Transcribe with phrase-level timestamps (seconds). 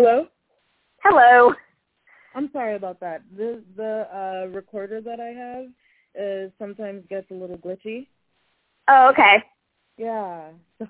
[0.00, 0.26] Hello?
[1.04, 1.54] Hello.
[2.34, 3.22] I'm sorry about that.
[3.36, 5.66] The the uh recorder that I have
[6.18, 8.06] uh sometimes gets a little glitchy.
[8.88, 9.44] Oh, okay.
[9.98, 10.52] Yeah.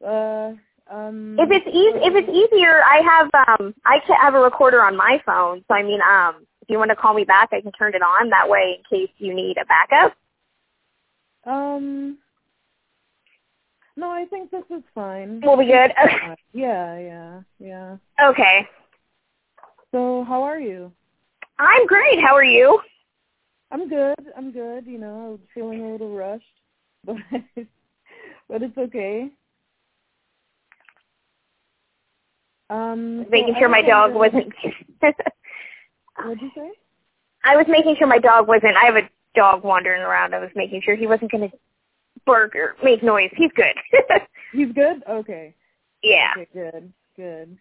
[0.00, 0.54] So uh
[0.92, 4.82] um If it's easy, if it's easier, I have um I can have a recorder
[4.82, 5.64] on my phone.
[5.68, 8.02] So I mean, um, if you want to call me back, I can turn it
[8.02, 8.30] on.
[8.30, 10.16] That way, in case you need a backup.
[11.44, 12.18] um
[13.98, 15.40] no, I think this is fine.
[15.44, 15.90] We'll be good.
[16.00, 17.96] Uh, yeah, yeah, yeah.
[18.24, 18.68] Okay.
[19.90, 20.92] So how are you?
[21.58, 22.20] I'm great.
[22.20, 22.80] How are you?
[23.72, 24.14] I'm good.
[24.36, 24.86] I'm good.
[24.86, 26.44] You know, I'm feeling a little rushed,
[27.04, 27.16] but
[28.48, 29.30] but it's okay.
[32.70, 34.52] Um, so Making I sure my dog wasn't.
[35.00, 36.70] What'd you say?
[37.42, 38.76] I was making sure my dog wasn't.
[38.76, 40.36] I have a dog wandering around.
[40.36, 41.56] I was making sure he wasn't going to
[42.28, 43.30] bark or make noise.
[43.36, 43.74] He's good.
[44.52, 45.02] He's good.
[45.08, 45.54] Okay.
[46.02, 46.32] yeah.
[46.36, 46.48] Okay.
[46.52, 46.92] Good.
[47.16, 47.58] Good.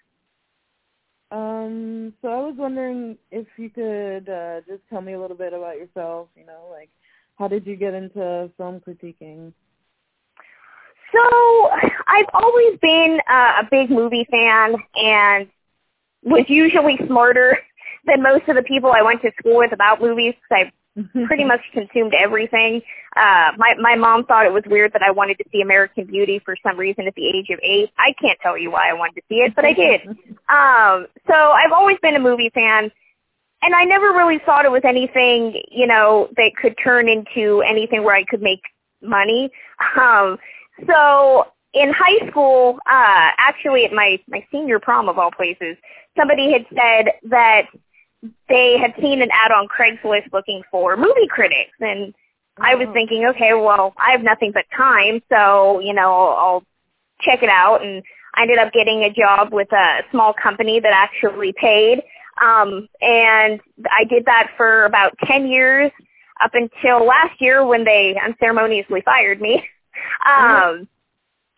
[1.32, 2.14] Um.
[2.22, 5.78] So I was wondering if you could uh, just tell me a little bit about
[5.78, 6.30] yourself.
[6.36, 6.90] You know, like
[7.38, 9.54] how did you get into film critiquing?
[11.14, 11.70] So
[12.08, 15.48] I've always been uh, a big movie fan and
[16.24, 17.58] was usually smarter
[18.06, 20.72] than most of the people I went to school with about movies because I
[21.26, 22.82] pretty much consumed everything.
[23.16, 26.40] Uh, my my mom thought it was weird that I wanted to see American Beauty
[26.44, 27.90] for some reason at the age of eight.
[27.98, 30.02] I can't tell you why I wanted to see it, but I did.
[30.50, 32.90] Um, so I've always been a movie fan,
[33.62, 38.06] and I never really thought it was anything, you know, that could turn into anything
[38.06, 38.62] where I could make
[39.02, 39.50] money.
[40.00, 40.38] Um,
[40.88, 45.76] so in high school, uh, actually at my my senior prom of all places,
[46.18, 47.64] somebody had said that
[48.50, 52.14] they had seen an ad on Craigslist looking for movie critics, and
[52.60, 52.94] I was Oh.
[52.94, 56.64] thinking, okay, well, I have nothing but time, so you know, I'll,
[57.22, 57.82] check it out.
[57.84, 58.04] And
[58.36, 62.04] I ended up getting a job with a small company that actually paid,
[62.42, 65.92] um, and I did that for about ten years
[66.44, 69.68] up until last year when they unceremoniously fired me.
[70.26, 70.88] Um,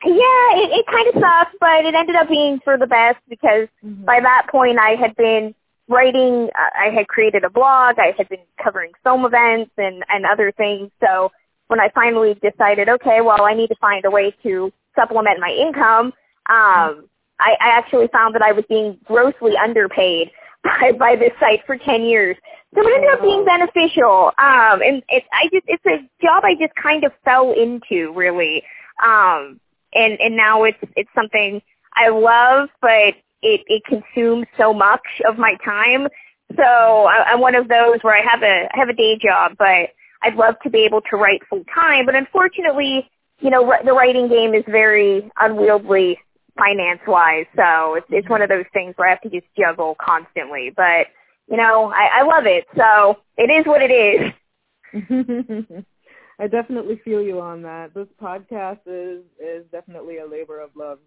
[0.06, 3.68] yeah, it, it kind of sucked, but it ended up being for the best because
[3.84, 4.06] Mhm.
[4.06, 5.54] by that point I had been
[5.90, 10.26] writing, uh, I had created a blog, I had been covering film events and, and
[10.26, 10.92] other things.
[11.02, 11.32] So
[11.68, 15.50] when I finally decided, okay, well, I need to find a way to supplement my
[15.50, 16.14] income,
[16.50, 20.32] um, I, I actually found that I was being grossly underpaid
[20.64, 22.38] by, by this site for 10 years.
[22.76, 24.32] So it ended up being beneficial.
[24.38, 28.64] Um, and it, I just, it's a job I just kind of fell into really.
[29.04, 29.60] Um,
[29.94, 31.62] and, and now it's, it's something
[31.96, 36.08] I love, but it, it consumes so much of my time.
[36.56, 39.54] So I, I'm one of those where I have a, I have a day job,
[39.58, 39.90] but
[40.22, 42.06] I'd love to be able to write full time.
[42.06, 46.20] But unfortunately, you know, the writing game is very unwieldy
[46.58, 47.46] finance wise.
[47.56, 50.72] So it's, it's one of those things where I have to just juggle constantly.
[50.76, 51.08] But,
[51.48, 52.66] you know, I, I love it.
[52.76, 54.34] So it is what it is.
[56.40, 57.94] I definitely feel you on that.
[57.94, 61.00] This podcast is is definitely a labor of love.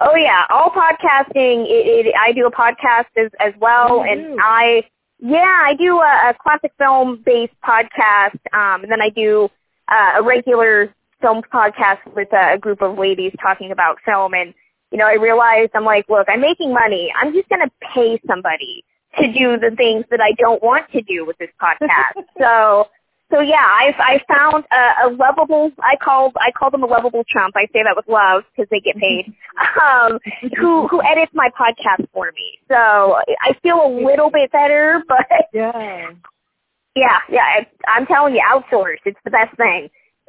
[0.00, 1.66] Oh yeah, all podcasting.
[1.66, 4.40] It, it, I do a podcast as as well, you and?
[4.40, 4.84] I
[5.18, 9.50] yeah I do a, a classic film based podcast, um, and then I do
[9.88, 14.34] uh, a regular film podcast with a, a group of ladies talking about film.
[14.34, 14.54] And
[14.90, 17.12] you know, I realized I'm like, look, I'm making money.
[17.20, 18.84] I'm just gonna pay somebody
[19.18, 22.24] to do the things that I don't want to do with this podcast.
[22.38, 22.88] so
[23.32, 25.72] so yeah, I've I found a, a lovable.
[25.80, 27.54] I call I call them a lovable chump.
[27.56, 29.32] I say that with love because they get paid.
[29.82, 30.18] um,
[30.58, 32.58] who who edits my podcast for me.
[32.68, 36.10] So I feel a little bit better, but Yeah.
[36.94, 37.58] yeah, yeah.
[37.60, 38.98] It's, I'm telling you, outsource.
[39.04, 39.88] It's the best thing.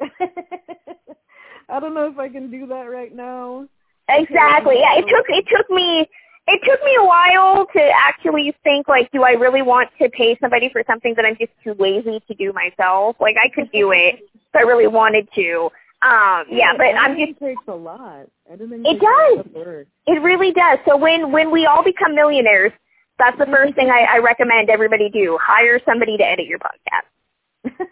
[1.68, 3.68] I don't know if I can do that right now.
[4.08, 4.76] Exactly.
[4.80, 4.98] Yeah.
[4.98, 6.08] It took it took me
[6.46, 10.36] it took me a while to actually think like, do I really want to pay
[10.40, 13.16] somebody for something that I'm just too lazy to do myself?
[13.20, 15.70] Like I could do it if I really wanted to.
[16.02, 18.26] Um, yeah, but I'm just takes a lot.
[18.50, 19.86] Editing It takes a lot does.
[20.06, 20.78] It really does.
[20.86, 22.72] So when when we all become millionaires,
[23.18, 25.38] that's the first thing I, I recommend everybody do.
[25.40, 27.86] Hire somebody to edit your podcast.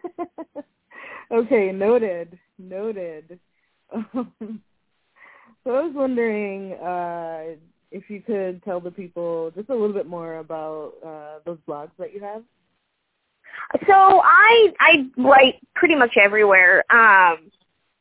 [1.32, 2.38] okay, noted.
[2.59, 3.38] Noted.
[5.65, 7.55] So I was wondering uh,
[7.93, 11.91] if you could tell the people just a little bit more about uh, those blogs
[11.99, 12.43] that you have.
[13.87, 16.85] So I I write pretty much everywhere.
[16.91, 17.50] Um,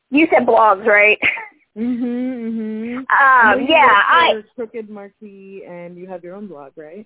[0.09, 1.19] you said blogs, right?
[1.77, 2.01] Mhm.
[2.01, 2.81] Mhm.
[3.11, 7.05] Um, yeah, I Crooked Marquee, and you have your own blog, right?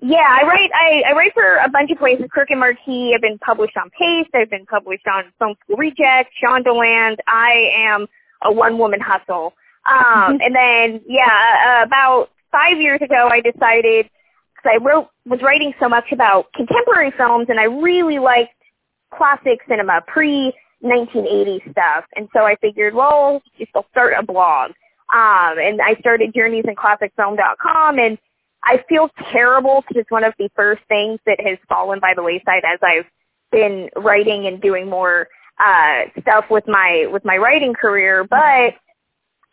[0.00, 2.26] yeah I write I, I write for a bunch of places.
[2.30, 3.12] Crooked Marquee.
[3.14, 4.30] I've been published on Paste.
[4.34, 7.16] I've been published on Film School Reject, Shondaland.
[7.26, 8.06] I am
[8.42, 9.54] a one woman hustle.
[9.90, 14.08] Um, and then yeah, uh, about five years ago, I decided
[14.54, 18.54] because I wrote was writing so much about contemporary films, and I really liked
[19.14, 24.72] classic cinema, pre 1980 stuff, and so I figured, well, just I'll start a blog.
[25.12, 28.18] Um, and I started journeysinclassicfilm.com, and
[28.64, 32.22] I feel terrible because it's one of the first things that has fallen by the
[32.22, 33.06] wayside as I've
[33.50, 35.28] been writing and doing more
[35.64, 38.24] uh, stuff with my with my writing career.
[38.24, 38.74] But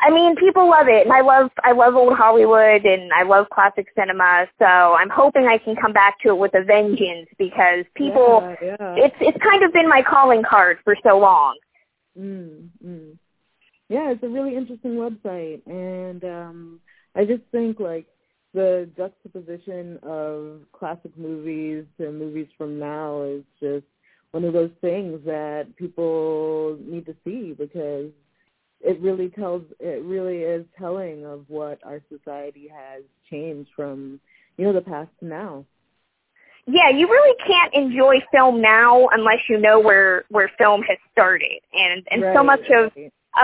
[0.01, 3.47] I mean, people love it, and I love I love old Hollywood, and I love
[3.49, 4.47] classic cinema.
[4.57, 8.77] So I'm hoping I can come back to it with a vengeance because people, yeah,
[8.79, 8.95] yeah.
[8.97, 11.57] it's it's kind of been my calling card for so long.
[12.17, 13.17] Mm, mm.
[13.89, 16.79] Yeah, it's a really interesting website, and um
[17.15, 18.05] I just think like
[18.53, 23.85] the juxtaposition of classic movies to movies from now is just
[24.31, 28.11] one of those things that people need to see because
[28.81, 34.19] it really tells it really is telling of what our society has changed from
[34.57, 35.65] you know the past to now.
[36.65, 41.59] Yeah you really can't enjoy film now unless you know where where film has started.
[41.73, 42.91] And and right, so much of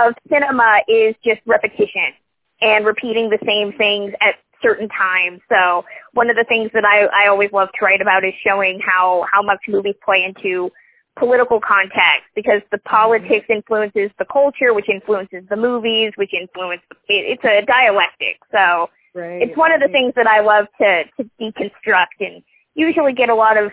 [0.00, 2.12] of cinema is just repetition
[2.60, 5.40] and repeating the same things at certain times.
[5.50, 5.84] So
[6.14, 9.26] one of the things that i i always love to write about is showing how
[9.30, 10.70] how much movies play into
[11.18, 12.88] political context because the mm-hmm.
[12.88, 18.38] politics influences the culture, which influences the movies, which influences it, it's a dialectic.
[18.52, 22.42] So right it's one of the things that I love to to deconstruct and
[22.74, 23.72] usually get a lot of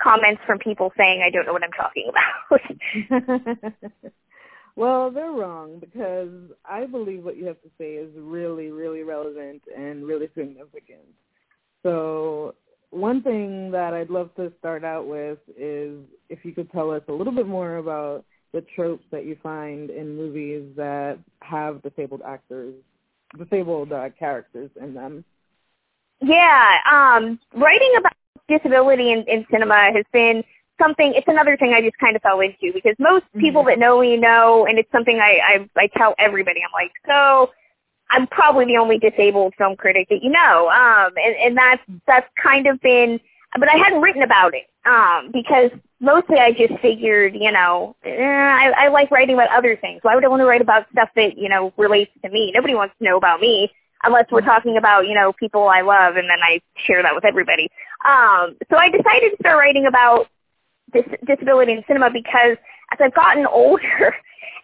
[0.00, 3.74] comments from people saying I don't know what I'm talking about.
[4.76, 6.30] well, they're wrong because
[6.64, 11.08] I believe what you have to say is really, really relevant and really significant.
[11.82, 12.54] So
[12.90, 17.02] one thing that I'd love to start out with is if you could tell us
[17.08, 22.22] a little bit more about the tropes that you find in movies that have disabled
[22.26, 22.74] actors,
[23.38, 25.24] disabled uh, characters in them.
[26.20, 28.12] Yeah, um, writing about
[28.48, 30.42] disability in, in cinema has been
[30.80, 31.12] something.
[31.14, 33.66] It's another thing I just kind of fell into because most people Mm-hmm.
[33.66, 36.60] that know me know, and it's something I, I I tell everybody.
[36.64, 37.50] I'm like, so
[38.10, 42.26] I'm probably the only disabled film critic that you know, um, and and that's that's
[42.42, 43.20] kind of been.
[43.58, 45.70] But I hadn't written about it um, because
[46.00, 50.00] mostly I just figured, you know, eh, I, I like writing about other things.
[50.02, 52.52] Why would I want to write about stuff that you know relates to me?
[52.54, 53.70] Nobody wants to know about me
[54.04, 57.24] unless we're talking about you know people I love, and then I share that with
[57.24, 57.68] everybody.
[58.06, 60.28] Um, so I decided to start writing about
[60.92, 62.56] dis- disability in cinema because
[62.92, 64.14] as I've gotten older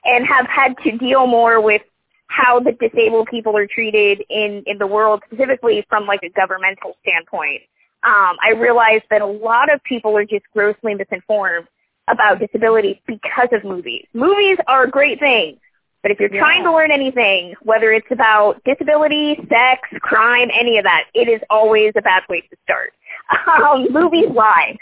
[0.05, 1.83] and have had to deal more with
[2.29, 6.97] how the disabled people are treated in in the world, specifically from like a governmental
[7.03, 7.63] standpoint.
[8.03, 11.67] Um, I realized that a lot of people are just grossly misinformed
[12.09, 14.05] about disability because of movies.
[14.13, 15.59] Movies are a great thing,
[16.03, 16.41] but if you're Yeah.
[16.41, 21.41] trying to learn anything, whether it's about disability, sex, crime, any of that, it is
[21.49, 22.93] always a bad place to start.
[23.49, 24.77] Um, movies lie.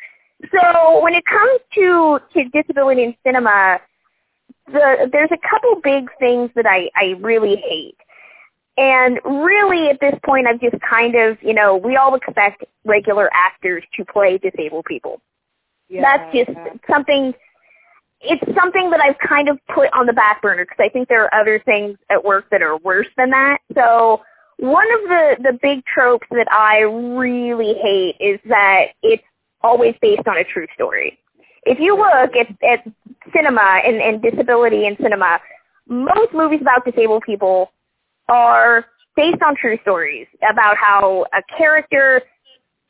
[0.51, 3.81] So when it comes to to disability in cinema,
[4.67, 7.97] the there's a couple big things that I I really hate.
[8.77, 13.31] And really at this point I've just kind of, you know, we all expect regular
[13.33, 15.21] actors to play disabled people.
[15.89, 16.73] Yeah, That's just yeah.
[16.91, 17.35] something
[18.23, 21.25] it's something that I've kind of put on the back burner because I think there
[21.25, 23.59] are other things at work that are worse than that.
[23.75, 24.23] So
[24.59, 29.25] one of the the big tropes that I really hate is that it's
[29.61, 31.19] always based on a true story.
[31.65, 32.85] If you look at, at
[33.35, 35.39] cinema and, and disability in cinema,
[35.87, 37.73] most movies about disabled people
[38.29, 38.85] are
[39.17, 42.23] based on true stories about how a character,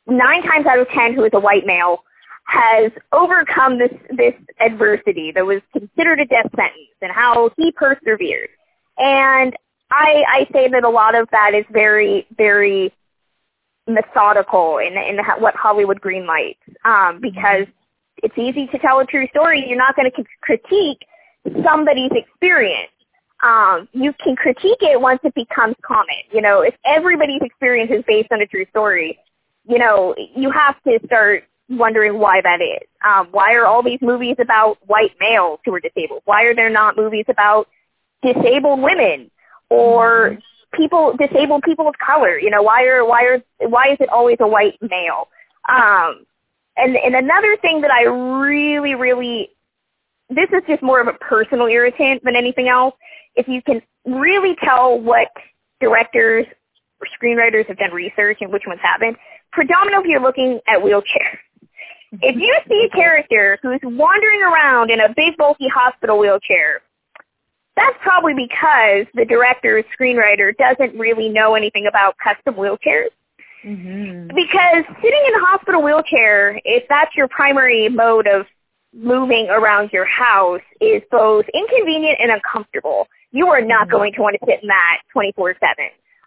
[0.07, 2.03] nine times out of ten, who is a white male,
[2.45, 8.49] has overcome this this adversity that was considered a death sentence, and how he persevered.
[8.97, 9.55] And
[9.91, 12.93] I I say that a lot of that is very very
[13.87, 17.67] methodical in in what Hollywood greenlights, um, because
[18.17, 19.65] it's easy to tell a true story.
[19.67, 21.05] You're not going to critique
[21.63, 22.91] somebody's experience.
[23.43, 26.15] Um, you can critique it once it becomes common.
[26.31, 29.19] You know, if everybody's experience is based on a true story,
[29.67, 32.87] you know, you have to start wondering why that is.
[33.05, 36.21] Um, why are all these movies about white males who are disabled?
[36.25, 37.67] Why are there not movies about
[38.21, 39.29] disabled women
[39.69, 40.37] or
[40.73, 42.39] people disabled people of color?
[42.39, 45.27] You know, why are why are why is it always a white male?
[45.67, 46.25] Um,
[46.77, 49.49] and and another thing that I really really
[50.29, 52.95] this is just more of a personal irritant than anything else.
[53.35, 55.27] If you can really tell what
[55.79, 56.45] directors
[56.99, 59.17] or screenwriters have done research and which ones haven't,
[59.51, 61.39] predominantly you're looking at wheelchairs.
[62.21, 66.81] If you see a character who's wandering around in a big bulky hospital wheelchair,
[67.75, 73.09] that's probably because the director or screenwriter doesn't really know anything about custom wheelchairs.
[73.63, 74.35] Mm-hmm.
[74.35, 78.45] Because sitting in a hospital wheelchair, if that's your primary mode of
[78.93, 83.07] moving around your house, is both inconvenient and uncomfortable.
[83.31, 83.91] You are not Mm-hmm.
[83.91, 85.55] going to want to sit in that 24/7.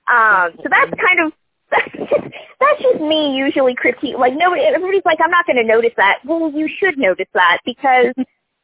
[0.09, 1.33] Um, so that's kind of
[1.71, 4.16] that's just that's just me usually critique.
[4.19, 6.19] Like nobody, everybody's like, I'm not going to notice that.
[6.25, 8.14] Well, you should notice that because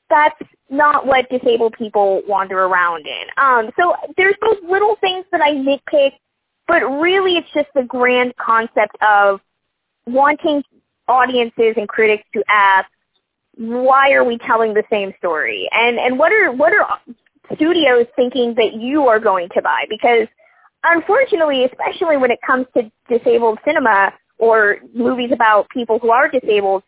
[0.09, 3.25] that's not what disabled people wander around in.
[3.37, 6.13] Um, so there's those little things that I nitpick,
[6.73, 9.41] but really it's just the grand concept of
[10.07, 10.65] wanting
[11.07, 12.89] audiences and critics to ask,
[13.57, 15.69] why are we telling the same story?
[15.71, 16.99] And and what are what are
[17.55, 19.85] studios thinking that you are going to buy?
[19.91, 20.27] Because
[20.83, 26.83] unfortunately, especially when it comes to disabled cinema or movies about people who are disabled,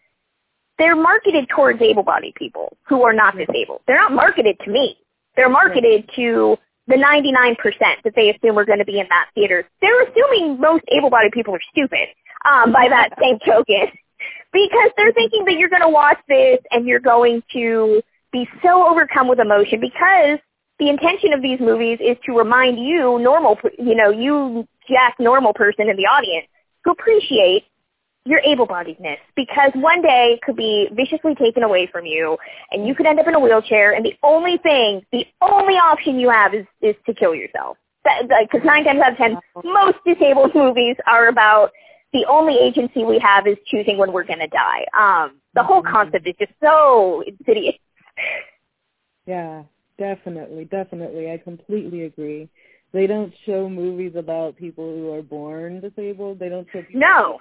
[0.78, 3.82] they're marketed towards able-bodied people who are not disabled.
[3.86, 4.96] They're not marketed to me.
[5.36, 7.56] They're marketed to the 99%
[8.04, 9.66] that they assume are going to be in that theater.
[9.80, 12.08] They're assuming most able-bodied people are stupid
[12.44, 13.88] um, by that same token
[14.52, 18.86] because they're thinking that you're going to watch this and you're going to be so
[18.86, 20.38] overcome with emotion because
[20.78, 25.52] the intention of these movies is to remind you, normal, you know, you jack normal
[25.54, 26.46] person in the audience,
[26.84, 27.64] to appreciate
[28.26, 32.38] your able-bodiedness because one day it could be viciously taken away from you
[32.70, 36.18] and you could end up in a wheelchair and the only thing, the only option
[36.18, 37.76] you have is, is to kill yourself.
[38.02, 41.70] Because nine times out of ten, most disabled movies are about
[42.12, 44.84] the only agency we have is choosing when we're going to die.
[44.98, 47.74] Um, the whole concept is just so insidious.
[49.26, 49.64] Yeah,
[49.98, 51.30] definitely, definitely.
[51.30, 52.48] I completely agree.
[52.92, 56.38] They don't show movies about people who are born disabled.
[56.38, 57.40] They don't show people No.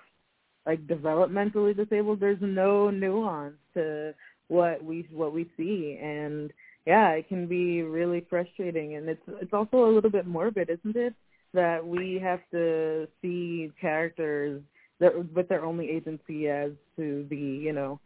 [0.66, 2.20] Like developmentally disabled.
[2.20, 4.14] There's no nuance to
[4.48, 6.52] what we what we see, and
[6.86, 8.96] yeah, it can be really frustrating.
[8.96, 11.14] And it's it's also a little bit morbid, isn't it?
[11.54, 14.62] That we have to see characters
[15.00, 18.00] that with their only agency as to be, you know,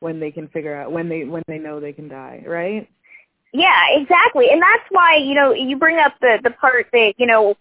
[0.00, 2.88] when they can figure out when they when they know they can die, right?
[3.52, 4.50] Yeah, exactly.
[4.50, 7.56] And that's why, you know, you bring up the the part that, you know,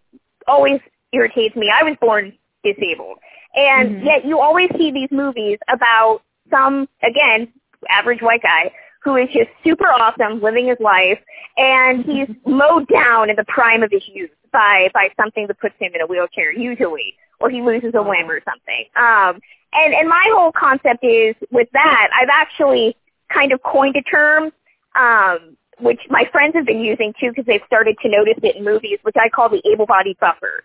[0.47, 0.79] always
[1.11, 1.71] irritates me.
[1.73, 3.19] I was born disabled.
[3.55, 4.05] And Mhm.
[4.05, 7.47] yet you always see these movies about some again,
[7.89, 8.71] average white guy
[9.03, 11.19] who is just super awesome living his life
[11.57, 15.75] and he's mowed down in the prime of his youth by by something that puts
[15.79, 18.85] him in a wheelchair usually or he loses a limb or something.
[18.95, 19.41] Um
[19.73, 22.95] and and my whole concept is with that, I've actually
[23.29, 24.51] kind of coined a term
[24.95, 28.63] um which my friends have been using too because they've started to notice it in
[28.63, 30.63] movies, which I call the able-bodied buffer,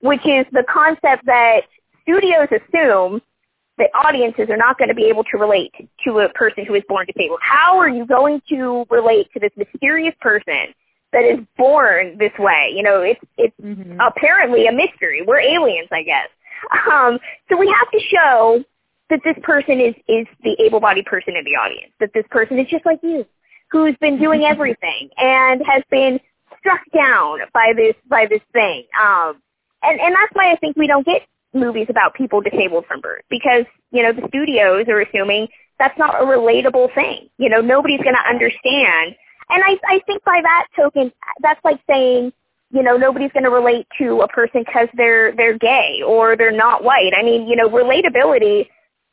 [0.00, 1.62] which is the concept that
[2.10, 3.20] studios assume
[3.78, 5.72] that audiences are not going to be able to relate
[6.04, 7.40] to a person who is born disabled.
[7.42, 10.74] How are you going to relate to this mysterious person
[11.12, 12.72] that is born this way?
[12.74, 13.98] You know, it's it's Mm-hmm.
[14.00, 15.22] apparently a mystery.
[15.26, 16.28] We're aliens, I guess.
[16.92, 18.64] Um, so we have to show
[19.08, 21.92] that this person is is the able-bodied person in the audience.
[22.00, 23.24] That this person is just like you,
[23.70, 26.20] who's been doing everything and has been
[26.58, 28.84] struck down by this by this thing.
[29.00, 29.40] Um,
[29.82, 33.22] and and that's why I think we don't get movies about people disabled from birth
[33.30, 37.28] because you know the studios are assuming that's not a relatable thing.
[37.38, 39.16] You know, nobody's going to understand.
[39.48, 42.32] And I I think by that token, that's like saying
[42.70, 46.52] you know nobody's going to relate to a person because they're they're gay or they're
[46.52, 47.12] not white.
[47.16, 48.68] I mean, you know, relatability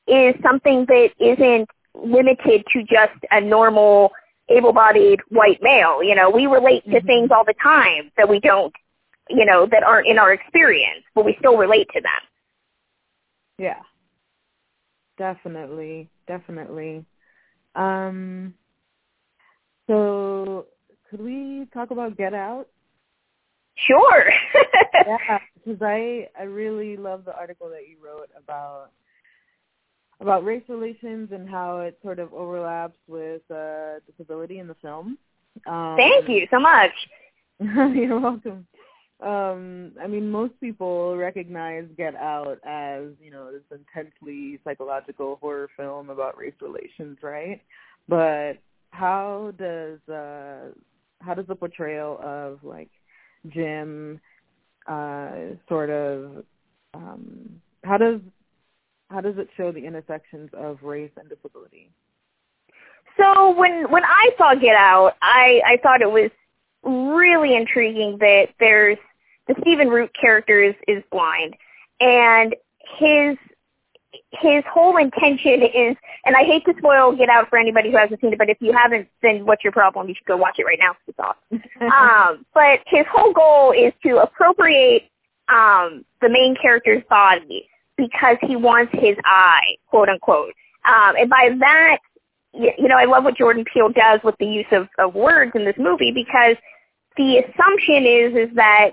[0.08, 4.12] is something that isn't limited to just a normal
[4.50, 6.02] able-bodied white male.
[6.02, 7.06] You know, we relate to Mhm.
[7.06, 8.74] things all the time that we don't,
[9.30, 12.22] you know, that aren't in our experience, but we still relate to them.
[13.58, 13.82] Yeah.
[15.18, 17.06] Definitely, definitely.
[17.76, 18.54] Um
[19.88, 20.68] so
[21.10, 22.68] could we talk about Get Out?
[23.76, 24.32] Sure.
[25.06, 28.90] yeah, because I I really love the article that you wrote about
[30.20, 35.18] about race relations and how it sort of overlaps with uh disability in the film.
[35.66, 36.92] Um, Thank you so much.
[37.60, 38.68] You're welcome.
[39.20, 45.70] Um, I mean, most people recognize Get Out as, you know, this intensely psychological horror
[45.76, 47.62] film about race relations, right?
[48.08, 48.58] But
[48.92, 50.72] how does uh
[51.20, 52.90] how does the portrayal of like
[53.50, 54.20] Jim
[54.88, 55.32] uh
[55.68, 56.44] sort of
[56.94, 58.22] um how does
[59.10, 61.90] how does it show the intersections of race and disability?
[63.18, 66.30] So when when I saw Get Out, I I thought it was
[66.88, 68.98] really intriguing that there's
[69.48, 71.56] the Stephen Root character is is blind,
[72.00, 72.56] and
[73.00, 73.38] his
[74.32, 78.20] his whole intention is, and I hate to spoil Get Out for anybody who hasn't
[78.22, 80.08] seen it, but if you haven't, then what's your problem?
[80.08, 80.96] You should go watch it right now.
[81.08, 81.64] It's awesome.
[81.92, 85.10] um, but his whole goal is to appropriate
[85.50, 90.54] um, the main character's body because he wants his eye, quote unquote.
[90.86, 91.98] Um, and by that,
[92.54, 95.66] you know, I love what Jordan Peele does with the use of, of words in
[95.66, 96.56] this movie because
[97.18, 98.92] the assumption is is that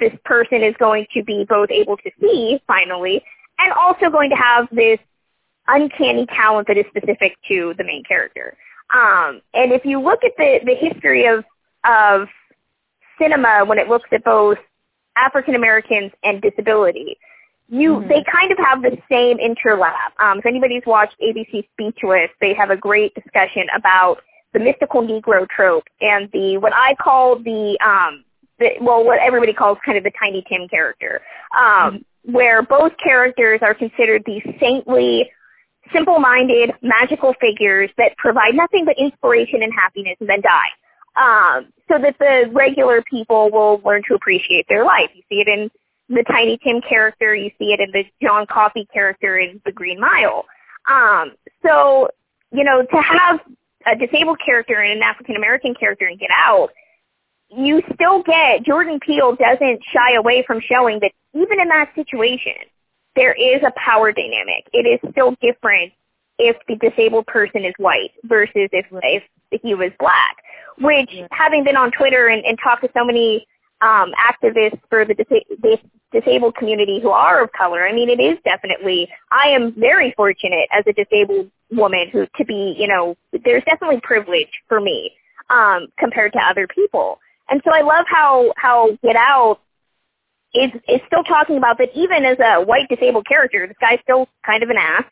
[0.00, 3.22] this person is going to be both able to see finally
[3.58, 4.98] and also going to have this
[5.68, 8.56] uncanny talent that is specific to the main character.
[8.94, 11.44] Um, and if you look at the, the history of
[11.84, 12.28] of
[13.18, 14.58] cinema when it looks at both
[15.16, 17.16] African Americans and disability,
[17.68, 18.08] you mm-hmm.
[18.08, 20.12] they kind of have the same interlap.
[20.18, 24.18] Um, if anybody's watched ABC Speechless, they have a great discussion about
[24.56, 28.24] the mystical Negro trope and the what I call the um
[28.58, 31.20] the, well what everybody calls kind of the Tiny Tim character,
[31.54, 32.32] um, mm-hmm.
[32.32, 35.30] where both characters are considered these saintly,
[35.92, 40.70] simple-minded, magical figures that provide nothing but inspiration and happiness and then die.
[41.20, 45.10] Um, so that the regular people will learn to appreciate their life.
[45.14, 45.70] You see it in
[46.08, 47.34] the Tiny Tim character.
[47.34, 50.44] You see it in the John Coffey character in The Green Mile.
[50.90, 51.32] Um,
[51.62, 52.08] so,
[52.52, 53.40] you know, to have
[53.86, 56.70] a disabled character and an African American character and Get Out,
[57.48, 62.54] you still get Jordan Peele doesn't shy away from showing that even in that situation,
[63.14, 64.68] there is a power dynamic.
[64.72, 65.92] It is still different
[66.38, 70.36] if the disabled person is white versus if if he was black.
[70.78, 73.46] Which, having been on Twitter and, and talked to so many
[73.80, 75.78] um, activists for the dis-
[76.12, 77.86] disabled community who are of color.
[77.86, 79.08] I mean, it is definitely.
[79.30, 84.00] I am very fortunate as a disabled woman who to be, you know, there's definitely
[84.02, 85.12] privilege for me
[85.50, 87.18] um, compared to other people.
[87.48, 89.60] And so I love how how Get Out
[90.54, 91.90] is is still talking about that.
[91.94, 95.04] Even as a white disabled character, this guy's still kind of an ass.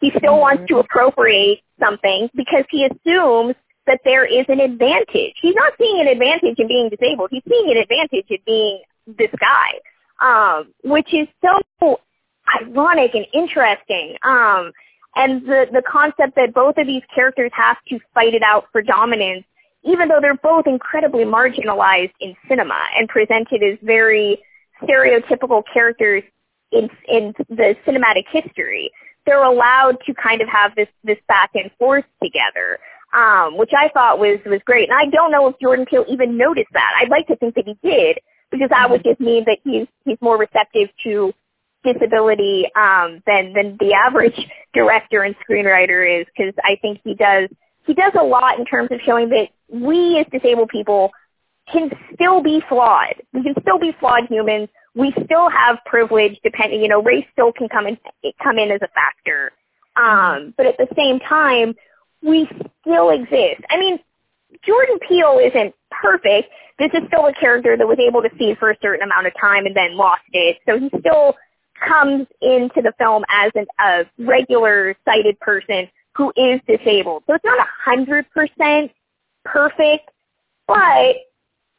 [0.00, 0.40] He still mm-hmm.
[0.40, 3.54] wants to appropriate something because he assumes
[3.86, 5.34] that there is an advantage.
[5.40, 7.28] He's not seeing an advantage in being disabled.
[7.30, 9.78] He's seeing an advantage in being this guy,
[10.20, 12.00] um, which is so
[12.60, 14.16] ironic and interesting.
[14.22, 14.72] Um,
[15.16, 18.82] and the the concept that both of these characters have to fight it out for
[18.82, 19.44] dominance,
[19.82, 24.38] even though they're both incredibly marginalized in cinema and presented as very
[24.82, 26.22] stereotypical characters
[26.70, 28.90] in in the cinematic history,
[29.24, 32.78] they're allowed to kind of have this this back and forth together
[33.14, 34.88] um, which I thought was was great.
[34.88, 36.92] And I don't know if Jordan Peele even noticed that.
[37.00, 38.18] I'd like to think that he did,
[38.50, 39.10] because that would mm-hmm.
[39.10, 41.32] just mean that he's he's more receptive to
[41.92, 44.36] disability um, than than the average
[44.74, 46.26] director and screenwriter is.
[46.36, 47.48] Because I think he does
[47.86, 51.10] he does a lot in terms of showing that we as disabled people
[51.72, 53.14] can still be flawed.
[53.32, 54.68] We can still be flawed humans.
[54.94, 56.38] We still have privilege.
[56.42, 57.98] Depending, you know, race still can come in
[58.42, 59.52] come in as a factor.
[59.96, 60.46] Mm-hmm.
[60.46, 61.74] Um, but at the same time,
[62.22, 62.48] we
[62.82, 63.62] still exist.
[63.70, 63.98] I mean,
[64.64, 66.48] Jordan Peele isn't perfect.
[66.78, 69.32] This is still a character that was able to see for a certain amount of
[69.40, 70.58] time and then lost it.
[70.68, 71.34] So he still
[71.86, 77.24] comes into the film as an, a regular sighted person who is disabled.
[77.26, 78.90] So it's not a hundred percent
[79.44, 80.10] perfect,
[80.66, 81.16] but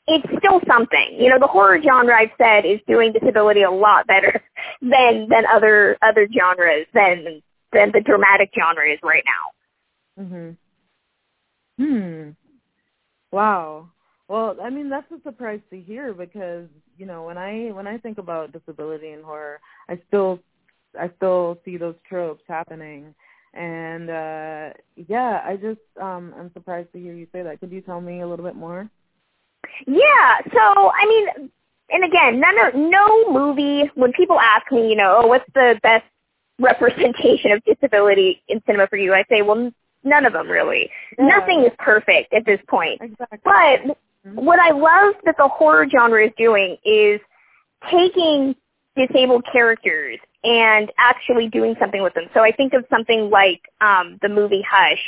[0.07, 1.17] it's still something.
[1.19, 4.41] You know, the horror genre I've said is doing disability a lot better
[4.81, 7.41] than than other other genres than
[7.73, 10.23] than the dramatic genre is right now.
[10.23, 10.57] Mhm.
[11.77, 12.29] Hmm.
[13.31, 13.89] Wow.
[14.27, 17.97] Well, I mean that's a surprise to hear because you know when I when I
[17.97, 20.39] think about disability and horror, I still
[20.99, 23.15] I still see those tropes happening,
[23.53, 27.59] and uh yeah, I just um I'm surprised to hear you say that.
[27.59, 28.89] Could you tell me a little bit more?
[29.85, 30.37] Yeah.
[30.51, 31.49] So I mean,
[31.89, 33.89] and again, none of no movie.
[33.95, 36.05] When people ask me, you know, oh, what's the best
[36.59, 39.13] representation of disability in cinema for you?
[39.13, 39.71] I say, well,
[40.03, 40.89] None of them really.
[41.17, 41.25] Yeah.
[41.25, 43.01] Nothing is perfect at this point.
[43.01, 43.39] Exactly.
[43.43, 43.97] But.
[44.35, 47.19] What I love that the horror genre is doing is
[47.91, 48.55] taking
[48.95, 52.25] disabled characters and actually doing something with them.
[52.33, 54.99] So I think of something like um, the movie Hush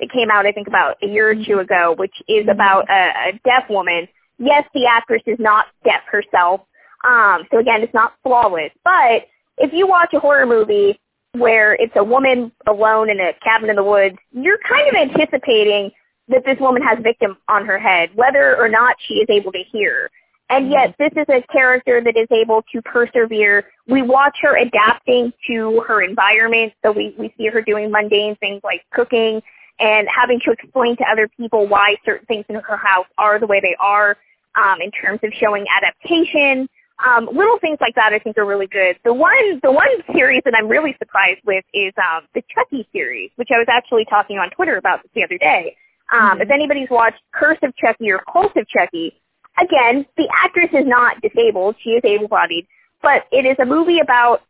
[0.00, 2.50] that came out, I think, about a year or two ago, which is mm-hmm.
[2.50, 4.08] about a, a deaf woman.
[4.38, 6.62] Yes, the actress is not deaf herself.
[7.06, 8.70] Um, so again, it's not flawless.
[8.84, 9.26] But
[9.58, 11.00] if you watch a horror movie
[11.32, 15.90] where it's a woman alone in a cabin in the woods, you're kind of anticipating
[16.28, 19.62] that this woman has victim on her head, whether or not she is able to
[19.72, 20.10] hear.
[20.48, 20.72] And mm-hmm.
[20.72, 23.64] yet this is a character that is able to persevere.
[23.88, 26.72] We watch her adapting to her environment.
[26.84, 29.42] So we, we see her doing mundane things like cooking
[29.78, 33.46] and having to explain to other people why certain things in her house are the
[33.46, 34.16] way they are
[34.56, 36.68] um, in terms of showing adaptation.
[37.04, 38.96] um, little things like that I think are really good.
[39.04, 43.30] The one the one series that I'm really surprised with is um, the Chucky series,
[43.36, 45.76] which I was actually talking on Twitter about the other day.
[46.12, 46.42] Um, mm-hmm.
[46.42, 49.20] If anybody's watched Curse of Chucky or Cult of Chucky,
[49.60, 52.66] again, the actress is not disabled; she is able-bodied,
[53.02, 54.42] but it is a movie about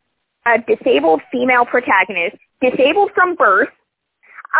[0.46, 3.68] a disabled female protagonist, disabled from birth,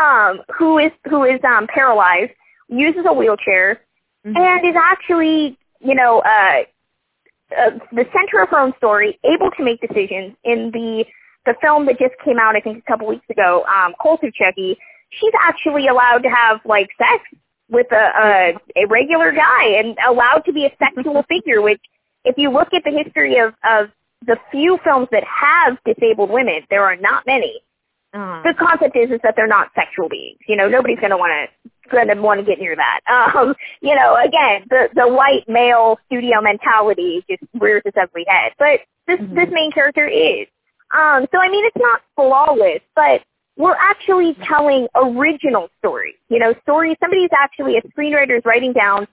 [0.00, 2.32] um, who is who is um, paralyzed,
[2.68, 3.80] uses a wheelchair,
[4.26, 4.36] mm-hmm.
[4.36, 6.62] and is actually, you know, uh,
[7.56, 10.34] uh, the center of her own story, able to make decisions.
[10.44, 11.04] In the
[11.46, 14.34] the film that just came out, I think a couple weeks ago, um, Cult of
[14.34, 14.76] Chucky,
[15.10, 17.24] she's actually allowed to have like sex
[17.68, 21.62] with a, a a regular guy and allowed to be a sexual figure.
[21.62, 21.80] Which,
[22.24, 23.90] if you look at the history of of
[24.26, 27.60] the few films that have disabled women, there are not many.
[28.14, 28.42] Uh-huh.
[28.44, 30.38] The concept is is that they're not sexual beings.
[30.48, 33.00] You know, nobody's going to want to going to want to get near that.
[33.36, 38.52] Um, you know, again, the the white male studio mentality just rears its ugly head.
[38.58, 39.34] But this mm-hmm.
[39.34, 40.46] this main character is.
[40.96, 43.22] Um, so I mean, it's not flawless, but
[43.56, 46.16] we're actually telling original stories.
[46.28, 46.96] You know, stories.
[47.00, 49.06] Somebody's actually a screenwriter is writing down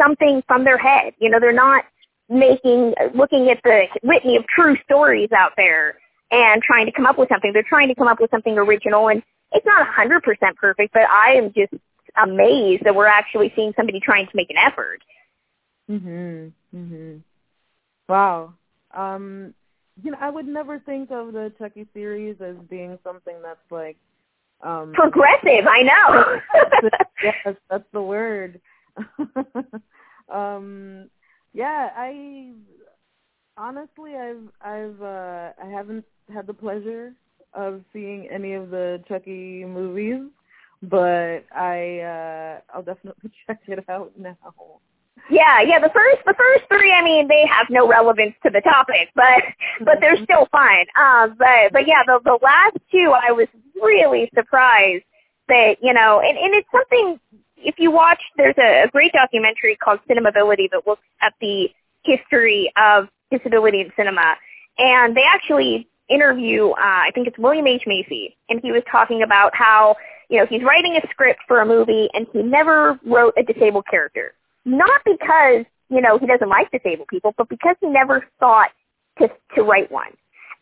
[0.00, 1.14] something from their head.
[1.18, 1.84] You know, they're not
[2.28, 5.98] making looking at the litany of true stories out there
[6.30, 7.52] and trying to come up with something.
[7.52, 11.02] They're trying to come up with something original and it's not a 100% perfect, but
[11.08, 11.72] I am just
[12.20, 15.00] amazed that we're actually seeing somebody trying to make an effort.
[15.88, 16.52] Mhm.
[16.74, 17.20] Mhm.
[18.08, 18.54] Wow.
[18.92, 19.54] Um
[20.02, 23.96] you know, I would never think of the Chucky series as being something that's like
[24.62, 26.40] um progressive, I know.
[27.22, 28.60] yes, that's the word.
[30.32, 31.10] um
[31.52, 32.52] yeah, I
[33.56, 37.12] honestly I've I've uh I haven't had the pleasure
[37.52, 40.22] of seeing any of the Chucky movies
[40.82, 44.36] but I uh I'll definitely check it out now.
[45.30, 45.78] Yeah, yeah.
[45.78, 49.42] The first, the first three, I mean, they have no relevance to the topic, but
[49.80, 50.24] but they're mm-hmm.
[50.24, 50.86] still fine.
[51.00, 53.48] Um, but but yeah, the the last two, I was
[53.80, 55.04] really surprised
[55.48, 57.18] that you know, and and it's something.
[57.56, 61.70] If you watch, there's a, a great documentary called Cinemability that looks at the
[62.02, 64.36] history of disability in cinema,
[64.76, 66.68] and they actually interview.
[66.68, 69.96] Uh, I think it's William H Macy, and he was talking about how
[70.28, 73.86] you know, he's writing a script for a movie and he never wrote a disabled
[73.88, 74.32] character.
[74.64, 78.70] Not because, you know, he doesn't like disabled people, but because he never thought
[79.18, 80.12] to to write one.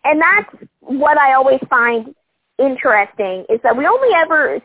[0.05, 2.15] And that's what I always find
[2.59, 4.61] interesting is that we only ever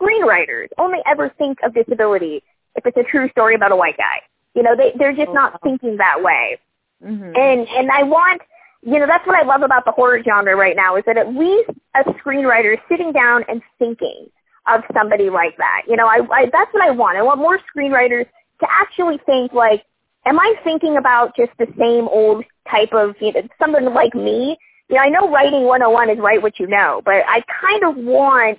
[0.00, 2.42] screenwriters only ever think of disability
[2.76, 4.20] if it's a true story about a white guy.
[4.54, 6.58] You know, they they're just oh, not thinking that way.
[7.02, 7.32] Mm-hmm.
[7.36, 8.42] And and I want
[8.84, 11.34] you know, that's what I love about the horror genre right now is that at
[11.34, 14.26] least a screenwriter is sitting down and thinking
[14.66, 15.82] of somebody like that.
[15.86, 17.16] You know, I, I that's what I want.
[17.16, 18.26] I want more screenwriters
[18.62, 19.84] to actually think like,
[20.24, 24.56] am I thinking about just the same old type of you know, someone like me?
[24.88, 27.96] You know, I know writing 101 is write what you know, but I kind of
[27.96, 28.58] want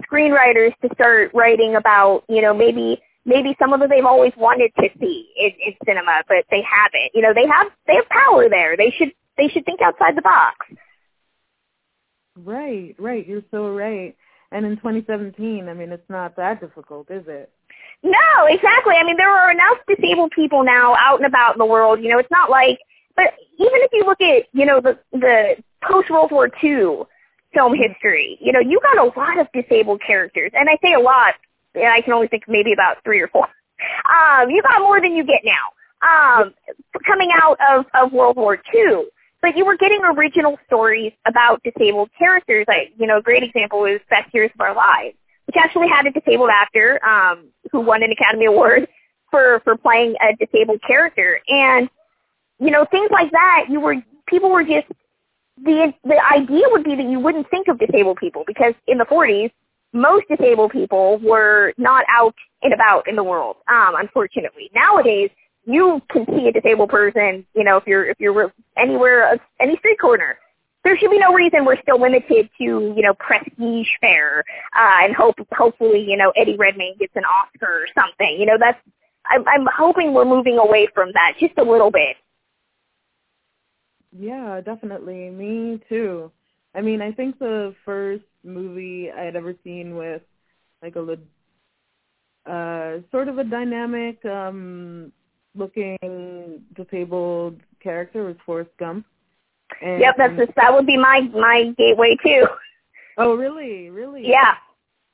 [0.00, 4.72] screenwriters to start writing about, you know, maybe maybe some of them they've always wanted
[4.80, 7.12] to see in, in cinema, but they haven't.
[7.14, 8.76] You know, they have they have power there.
[8.76, 10.66] They should they should think outside the box.
[12.36, 13.26] Right, right.
[13.26, 14.16] You're so right.
[14.50, 17.50] And in 2017, I mean, it's not that difficult, is it?
[18.02, 18.94] No, exactly.
[18.94, 22.00] I mean, there are enough disabled people now out and about in the world.
[22.00, 22.78] You know, it's not like,
[23.16, 27.02] but even if you look at, you know, the the post World War II
[27.52, 31.00] film history, you know, you got a lot of disabled characters, and I say a
[31.00, 31.34] lot,
[31.74, 33.48] and I can only think maybe about three or four.
[34.12, 35.62] Um, you got more than you get now.
[36.02, 36.52] Um,
[37.06, 39.04] coming out of of World War II,
[39.40, 42.64] but you were getting original stories about disabled characters.
[42.66, 45.16] Like, you know, a great example is Best Years of Our Lives,
[45.48, 48.86] which actually had a disabled actor um, who won an Academy Award
[49.30, 51.40] for for playing a disabled character.
[51.48, 51.88] And
[52.60, 53.66] you know, things like that.
[53.70, 54.86] You were people were just
[55.56, 59.06] the the idea would be that you wouldn't think of disabled people because in the
[59.06, 59.50] 40s
[59.94, 63.56] most disabled people were not out and about in the world.
[63.68, 65.30] Um, unfortunately, nowadays
[65.64, 69.98] you can see a disabled person, you know, if you're if you're anywhere, any street
[69.98, 70.38] corner.
[70.88, 74.42] There should be no reason we're still limited to, you know, prestige fare,
[74.74, 78.38] uh, and hope hopefully, you know, Eddie Redmayne gets an Oscar or something.
[78.40, 78.78] You know, that's
[79.26, 82.16] I'm, I'm hoping we're moving away from that just a little bit.
[84.18, 85.28] Yeah, definitely.
[85.28, 86.32] Me too.
[86.74, 90.22] I mean, I think the first movie I had ever seen with
[90.82, 91.18] like a
[92.50, 95.12] uh sort of a dynamic um
[95.54, 99.04] looking disabled character was Forrest Gump.
[99.82, 102.46] And, yep, that's just, that would be my my gateway too.
[103.16, 103.90] Oh, really?
[103.90, 104.28] Really?
[104.28, 104.54] Yeah.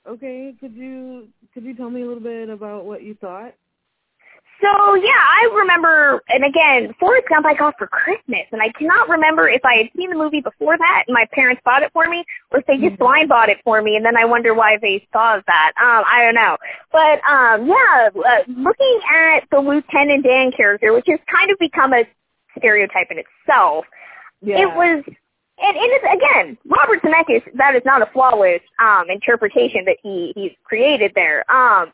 [0.07, 3.55] Okay, could you could you tell me a little bit about what you thought?
[4.63, 9.09] So yeah, I remember, and again, Forrest Gump I got for Christmas, and I cannot
[9.09, 12.07] remember if I had seen the movie before that and my parents bought it for
[12.09, 13.03] me, or if they just Mm-hmm.
[13.03, 15.73] blind bought it for me, and then I wonder why they saw that.
[15.77, 16.57] Um, I don't know,
[16.93, 21.93] but um, yeah, uh, looking at the Lieutenant Dan character, which has kind of become
[21.93, 22.05] a
[22.57, 23.85] stereotype in itself,
[24.43, 24.63] Yeah.
[24.63, 25.05] it was.
[25.57, 30.33] And, and it's, again, Robert Zemeckis, that is not a flawless um, interpretation that he
[30.35, 31.49] he's created there.
[31.51, 31.93] Um,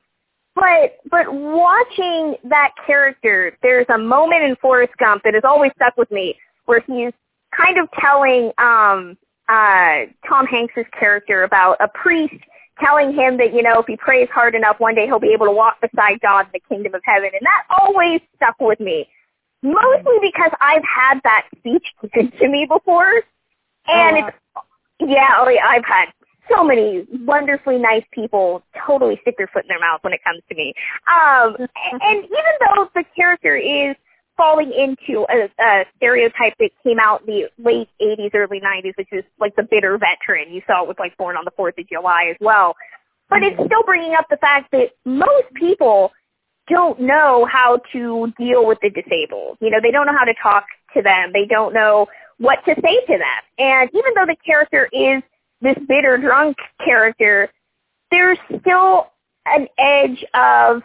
[0.55, 5.97] but but watching that character, there's a moment in Forrest Gump that has always stuck
[5.97, 7.13] with me where he's
[7.57, 9.17] kind of telling um
[9.49, 12.35] uh Tom Hanks's character about a priest
[12.83, 15.47] telling him that, you know, if he prays hard enough one day he'll be able
[15.47, 17.31] to walk beside God in the kingdom of heaven.
[17.33, 19.09] And that always stuck with me.
[19.63, 23.23] Mostly because I've had that speech given to me before.
[23.87, 24.63] And Oh,
[24.99, 26.07] it's yeah, like, I've had
[26.51, 30.43] so many wonderfully nice people totally stick their foot in their mouth when it comes
[30.49, 30.75] to me.
[31.07, 33.97] Um, and, and even though the character is
[34.37, 39.13] falling into a, a stereotype that came out in the late 80s, early 90s, which
[39.13, 40.51] is like the bitter veteran.
[40.51, 42.75] You saw it with like Born on the 4th of July as well.
[43.29, 43.67] But it's mm-hmm.
[43.67, 46.11] still bringing up the fact that most people
[46.71, 49.59] don't know how to deal with the disabled.
[49.61, 51.33] You know, they don't know how to talk to them.
[51.33, 52.07] They don't know
[52.39, 53.43] what to say to them.
[53.59, 55.23] And even though the character is
[55.61, 57.51] this bitter drunk character,
[58.11, 59.09] there's still
[59.47, 60.83] an edge of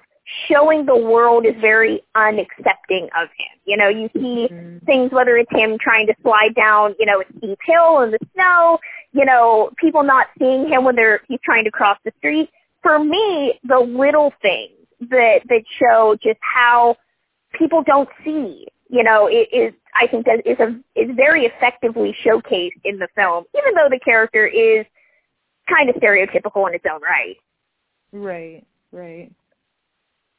[0.50, 3.56] showing the world is very unaccepting of him.
[3.66, 4.84] You know, you see Mhm.
[4.86, 8.20] things, whether it's him trying to slide down, you know, a steep hill in the
[8.34, 8.80] snow,
[9.14, 12.50] you know, people not seeing him when they're he's trying to cross the street.
[12.82, 16.96] For me, the little things that that show just how
[17.58, 22.16] people don't see, you know, it is I think that is a is very effectively
[22.26, 24.86] showcased in the film, even though the character is
[25.70, 27.38] kind of stereotypical in its own right.
[28.12, 29.32] Right, right.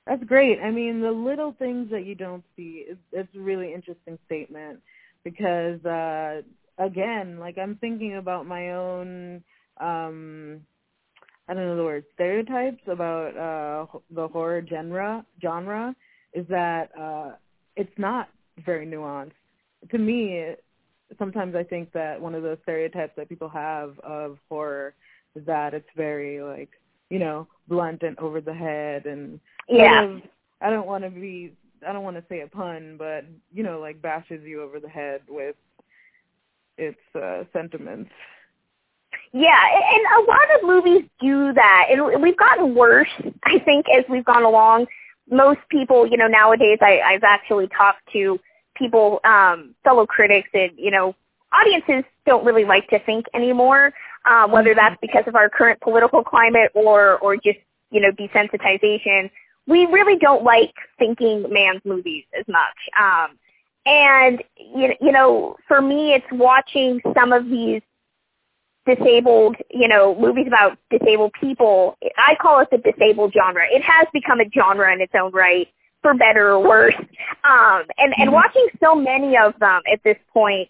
[0.07, 0.61] That's great.
[0.61, 4.81] I mean, the little things that you don't see is it's a really interesting statement
[5.25, 6.43] because uh
[6.79, 9.43] again, like I'm thinking about my own
[9.81, 10.61] um
[11.49, 15.95] I don't know the word stereotypes about uh the horror genre genre
[16.33, 17.33] is that uh
[17.77, 18.29] it's not
[18.65, 19.33] very nuanced.
[19.91, 20.55] To me,
[21.19, 24.95] sometimes I think that one of those stereotypes that people have of horror
[25.35, 26.71] is that it's very like
[27.11, 30.03] you know, blunt and over the head and sort Yeah.
[30.05, 30.23] of,
[30.61, 31.53] I don't want to be
[31.87, 34.89] I don't want to say a pun, but you know, like bashes you over the
[34.89, 35.55] head with
[36.79, 38.11] its uh sentiments.
[39.39, 39.61] Yeah,
[39.93, 43.11] and a lot of movies do that, and we've gotten worse.
[43.45, 44.87] I think as we've gone along,
[45.31, 48.41] most people, you know, nowadays, I, I've actually talked to
[48.75, 51.15] people, um, fellow critics, and you know,
[51.53, 53.93] audiences don't really like to think anymore.
[54.25, 57.59] Um, whether that's because of our current political climate or or just
[57.91, 59.31] you know desensitization,
[59.67, 62.79] we really don't like thinking man's movies as much.
[62.99, 63.37] Um,
[63.85, 67.83] and you you know, for me, it's watching some of these
[68.87, 71.97] disabled, you know, movies about disabled people.
[72.17, 73.65] I call it the disabled genre.
[73.71, 75.69] It has become a genre in its own right,
[76.03, 76.95] for better or worse.
[77.45, 78.33] Um, and and Mhm.
[78.33, 80.69] watching so many of them at this point,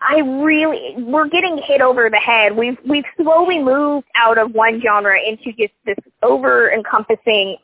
[0.00, 2.56] I really we're getting hit over the head.
[2.56, 7.58] We've we've slowly moved out of one genre into just this over encompassing.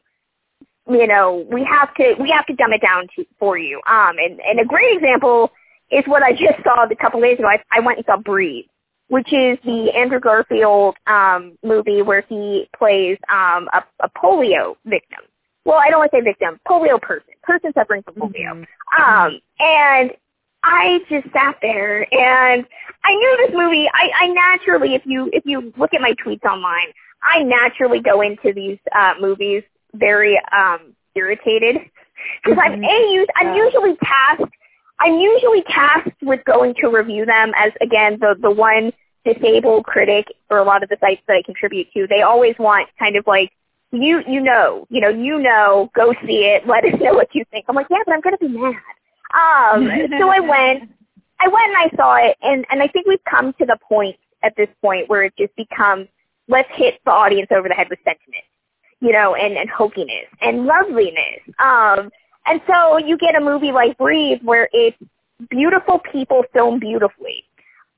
[0.88, 3.81] You know, we have to we have to dumb it down to, for you.
[3.87, 5.51] Um, and and a great example
[5.90, 7.49] is what I just saw a couple days ago.
[7.49, 8.66] I, I went and saw Breathe
[9.09, 15.21] which is the Andrew Garfield um, movie where he plays um, a, a polio victim.
[15.64, 18.64] Well, I don't want to say victim, polio person, person suffering from polio.
[18.64, 18.66] Mhm.
[19.01, 20.11] Um, and
[20.62, 22.66] I just sat there and
[23.05, 23.88] I knew this movie.
[23.92, 26.88] I, I naturally, if you if you look at my tweets online,
[27.23, 29.62] I naturally go into these uh, movies
[29.95, 31.77] very um, irritated
[32.45, 32.88] because I'm Mhm.
[32.88, 33.31] a used.
[33.37, 34.53] I'm usually tasked
[34.98, 38.92] I'm usually tasked with going to review them as again the the one
[39.24, 42.06] disabled critic for a lot of the sites that I contribute to.
[42.06, 43.50] They always want kind of like
[43.92, 47.44] you you know you know you know go see it let us know what you
[47.50, 47.66] think.
[47.68, 48.74] I'm like yeah but I'm gonna be mad.
[49.35, 50.90] Um, so I went
[51.40, 54.16] I went and I saw it and and I think we've come to the point
[54.42, 56.09] at this point where it just becomes
[56.48, 58.44] let's hit the audience over the head with sentiment,
[59.00, 61.40] you know, and and hokiness and loveliness.
[61.59, 62.11] Um,
[62.46, 64.96] and so you get a movie like Breathe where it's
[65.50, 67.44] beautiful people filmed beautifully.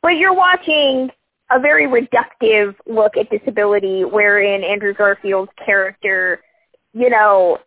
[0.02, 1.10] But you're watching
[1.50, 6.42] a very reductive look at disability wherein Andrew Garfield's character,
[6.92, 7.58] you know,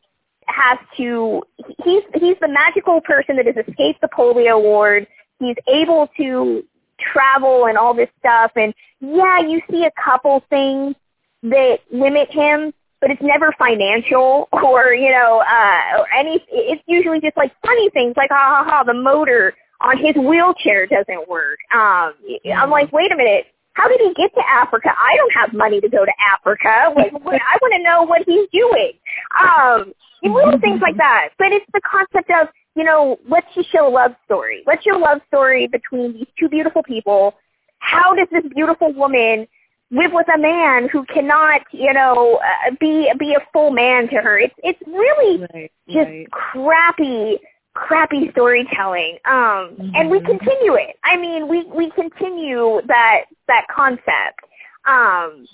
[0.48, 1.42] has to
[1.84, 5.08] he's he's the magical person that has escaped the polio ward.
[5.40, 6.64] He's able to
[7.00, 10.96] travel and all this stuff and yeah, you see a couple things
[11.44, 17.20] that limit him, but it's never financial or you know uh or any it's usually
[17.20, 21.58] just like funny things like ha ha ha the motor on his wheelchair doesn't work.
[21.74, 22.14] Um
[22.56, 24.90] i'm like wait a minute how did he get to africa?
[24.90, 26.94] I don't have money to go to africa.
[26.96, 28.94] Like i want to know what he's doing.
[29.42, 31.30] Um little things like that.
[31.40, 34.62] But it's the concept of you know let's just show a love story.
[34.66, 37.36] What's your love story between these two beautiful people.
[37.80, 39.48] How does this beautiful woman
[39.92, 44.16] live with a man who cannot, you know, uh, be be a full man to
[44.16, 44.40] her.
[44.40, 46.32] It's it's really right, just right.
[46.32, 47.40] crappy
[47.74, 49.18] crappy storytelling.
[49.26, 49.96] Um mm-hmm.
[49.96, 50.96] and we continue it.
[51.04, 54.40] I mean, we we continue that that concept
[54.86, 55.46] um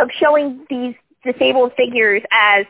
[0.00, 2.66] of showing these disabled figures as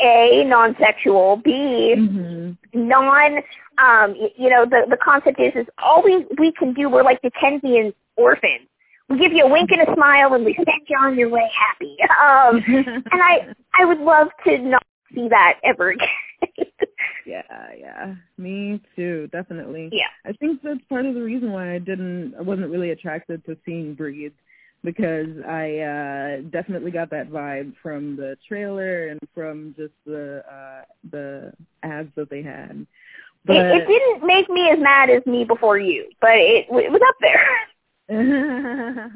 [0.00, 2.88] a non-sexual, B mm-hmm.
[2.88, 3.36] non
[3.78, 7.22] um you know the the concept is is all we we can do we're like
[7.22, 8.68] Dickensian orphans
[9.08, 11.50] we give you a wink and a smile and we send you on your way
[11.56, 11.96] happy.
[12.24, 16.08] Um, and I I would love to not see that ever again.
[17.26, 17.42] yeah,
[17.78, 18.14] yeah.
[18.38, 19.90] Me too, definitely.
[19.92, 20.06] Yeah.
[20.24, 23.56] I think that's part of the reason why I didn't I wasn't really attracted to
[23.64, 24.32] seeing Breathe
[24.82, 30.84] because I uh definitely got that vibe from the trailer and from just the uh
[31.10, 32.86] the ads that they had.
[33.46, 36.90] But it, it didn't make me as mad as me before you, but it, it
[36.90, 37.44] was up there.
[38.08, 39.08] yeah,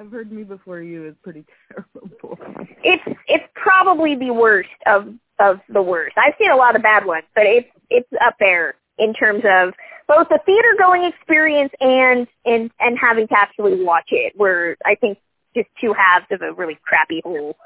[0.00, 2.38] I've heard me before you is pretty terrible.
[2.84, 6.16] It's it's probably the worst of of the worst.
[6.16, 9.74] I've seen a lot of bad ones, but it's it's up there in terms of
[10.06, 14.34] both the theater going experience and and and having to actually watch it.
[14.36, 15.18] Where I think
[15.56, 17.56] just two halves of a really crappy whole.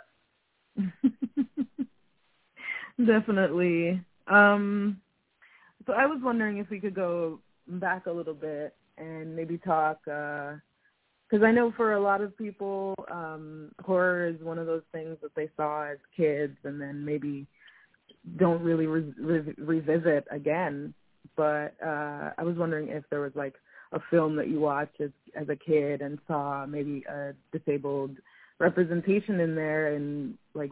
[3.05, 4.01] Definitely.
[4.27, 5.03] Um
[5.87, 10.01] so I was wondering if we could go back a little bit and maybe talk
[10.05, 15.17] because I know for a lot of people, um, horror is one of those things
[15.23, 17.47] that they saw as kids and then maybe
[18.37, 20.93] don't really re- re- revisit again.
[21.35, 23.55] But uh, I was wondering if there was like
[23.93, 28.17] a film that you watched as as a kid and saw maybe a disabled
[28.59, 30.71] representation in there, and like,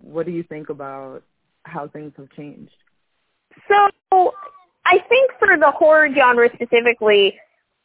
[0.00, 1.22] what do you think about
[1.62, 2.72] how things have changed?
[3.68, 4.32] So
[4.90, 7.38] I think for the horror genre specifically,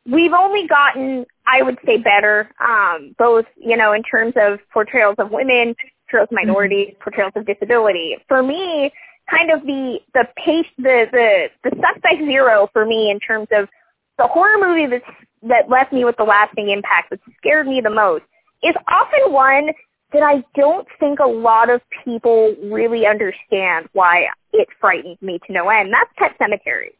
[0.05, 5.15] we've only gotten, I would say, better, um, both, you know, in terms of portrayals
[5.19, 5.75] of women,
[6.09, 7.03] portrayals of minorities, mm-hmm.
[7.03, 8.17] portrayals of disability.
[8.27, 8.91] For me,
[9.29, 13.69] kind of the the pace, the the the suspect zero for me in terms of
[14.17, 17.91] the horror movie that's that left me with the lasting impact, that scared me the
[17.91, 18.23] most,
[18.63, 19.69] is often one
[20.11, 25.53] that I don't think a lot of people really understand why it frightens me to
[25.53, 25.93] no end.
[25.93, 26.93] That's Pet Sematary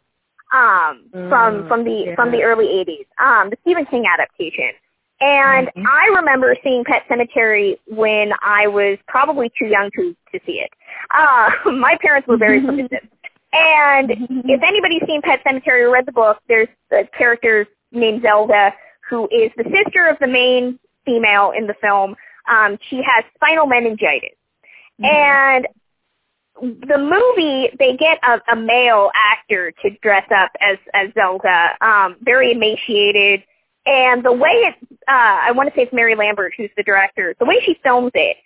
[0.54, 2.16] um, mm, from from the yeah.
[2.16, 4.72] from the early '80s, um, the Stephen King adaptation.
[5.22, 5.86] And mm-hmm.
[5.88, 10.72] I remember seeing Pet Sematary when I was probably too young to to see it.
[11.14, 13.08] Uh, my parents were very permissive.
[13.54, 18.74] And if anybody's seen Pet Sematary or read the book, there's the character named Zelda
[19.10, 22.16] who is the sister of the main female in the film.
[22.50, 24.36] Um, she has spinal meningitis.
[25.00, 25.06] Mm-hmm.
[25.06, 25.68] And
[26.62, 32.16] the movie they get a, a male actor to dress up as as Zelda, um,
[32.22, 33.44] very emaciated,
[33.86, 34.76] and the way it
[35.08, 37.36] uh, I want to say it's Mary Lambert who's the director.
[37.40, 38.38] The way she films it,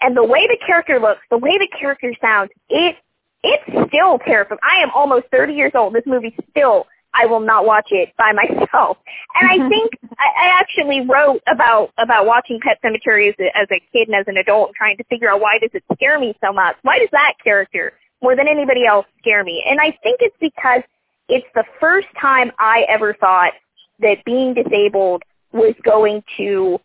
[0.00, 2.96] and the way the character looks, the way the character sounds, it
[3.42, 4.58] it's still terrifying.
[4.62, 5.94] I am almost 30 years old.
[5.94, 6.86] This movie still
[7.18, 8.98] I will not watch it by myself.
[9.40, 13.68] And I think I, I actually wrote about about watching Pet Sematary as a, as
[13.70, 16.34] a kid and as an adult, trying to figure out why does it scare me
[16.44, 16.76] so much?
[16.82, 19.64] Why does that character more than anybody else scare me?
[19.68, 20.82] And I think it's because
[21.28, 23.52] it's the first time I ever thought
[24.00, 26.78] that being disabled was going to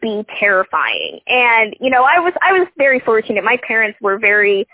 [0.00, 1.20] be terrifying.
[1.26, 3.44] And you know, I was I was very fortunate.
[3.44, 4.66] My parents were very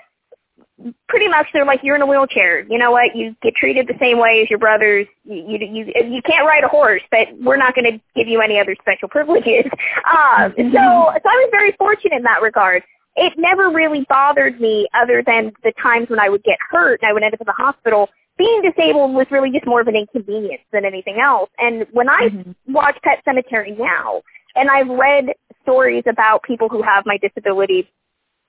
[1.08, 2.60] pretty much they're like you're in a wheelchair.
[2.68, 3.14] You know what?
[3.14, 5.06] You get treated the same way as your brothers.
[5.24, 8.40] You you you, you can't ride a horse, but we're not going to give you
[8.40, 9.64] any other special privileges.
[10.04, 12.82] Um, so so I was very fortunate in that regard.
[13.16, 17.08] It never really bothered me, other than the times when I would get hurt and
[17.08, 18.08] I would end up in the hospital.
[18.36, 21.50] Being disabled was really just more of an inconvenience than anything else.
[21.58, 22.72] And when I mm-hmm.
[22.72, 24.22] watch Pet Sematary now,
[24.56, 25.26] and I've read
[25.62, 27.88] stories about people who have my disability,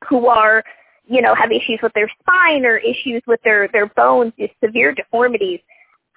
[0.07, 0.63] who are
[1.07, 4.93] you know, have issues with their spine or issues with their, their bones, just severe
[4.93, 5.59] deformities.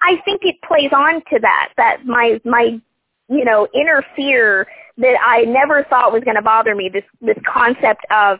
[0.01, 2.79] I think it plays on to that, that my, my,
[3.27, 4.67] you know, inner fear
[4.97, 8.39] that I never thought was going to bother me, this, this concept of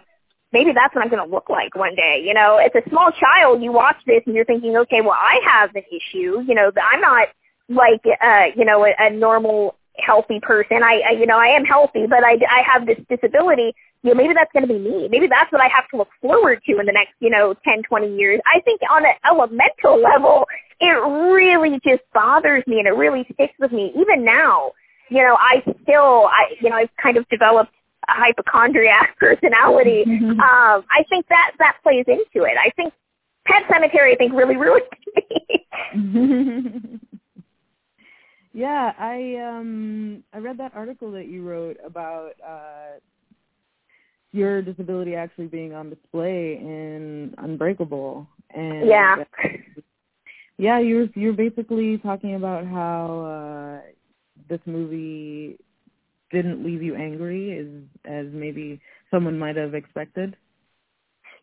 [0.52, 2.22] maybe that's what I'm going to look like one day.
[2.26, 5.40] You know, as a small child, you watch this and you're thinking, okay, well, I
[5.46, 6.42] have an issue.
[6.48, 7.28] You know, I'm not
[7.70, 9.76] like, uh, you know, a, a normal
[10.06, 10.84] healthy person.
[10.84, 13.74] I, I you know, I am healthy, but I, I have this disability.
[14.04, 15.08] You know, maybe that's going to be me.
[15.10, 17.84] Maybe that's what I have to look forward to in the next, you know, ten,
[17.84, 18.40] twenty years.
[18.46, 20.46] I think on an elemental level,
[20.80, 23.92] it really just bothers me and it really sticks with me.
[24.00, 24.72] Even now,
[25.10, 27.74] you know, I still, I, you know, I've kind of developed
[28.08, 30.06] a hypochondriac personality.
[30.08, 30.40] Mm-hmm.
[30.40, 32.56] Um, I think that that plays into it.
[32.58, 32.94] I think
[33.46, 34.86] Pet Sematary, I think, really ruined
[35.16, 37.00] me.
[38.60, 43.00] yeah, I um I read that article that you wrote about uh
[44.34, 49.16] your disability actually being on display in Unbreakable, and yeah,
[50.58, 53.92] yeah, you're you're basically talking about how uh
[54.50, 55.58] this movie
[56.30, 60.36] didn't leave you angry as as maybe someone might have expected.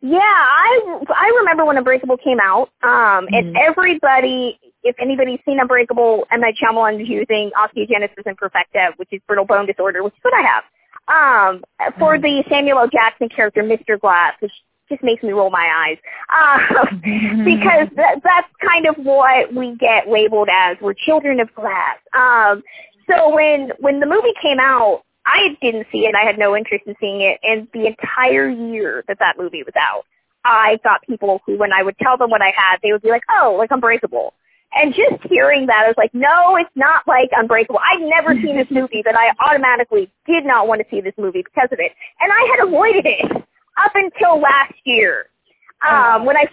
[0.01, 3.61] Yeah, I I remember when Unbreakable came out, um, and Mhm.
[3.61, 9.47] everybody, if anybody's seen Unbreakable, M Night Shyamalan is using osteogenesis imperfecta, which is brittle
[9.47, 10.65] bone disorder, which is what I have.
[11.09, 11.65] Um,
[11.99, 12.23] for Mhm.
[12.23, 12.89] the Samuel L.
[12.89, 13.99] Jackson character, Mr.
[13.99, 14.53] Glass, which
[14.89, 17.01] just makes me roll my eyes, um,
[17.45, 20.77] because that, that's kind of what we get labeled as.
[20.81, 21.99] We're children of glass.
[22.13, 22.63] Um,
[23.09, 26.15] so when when the movie came out, I didn't see it.
[26.15, 27.39] I had no interest in seeing it.
[27.43, 30.05] And the entire year that that movie was out,
[30.45, 33.11] I got people who, when I would tell them what I had, they would be
[33.11, 34.33] like, "Oh, like Unbreakable."
[34.73, 38.57] And just hearing that, I was like, "No, it's not like Unbreakable." I'd never seen
[38.57, 41.93] this movie, but I automatically did not want to see this movie because of it,
[42.21, 43.31] and I had avoided it
[43.77, 45.27] up until last year.
[45.87, 46.49] Um, when I,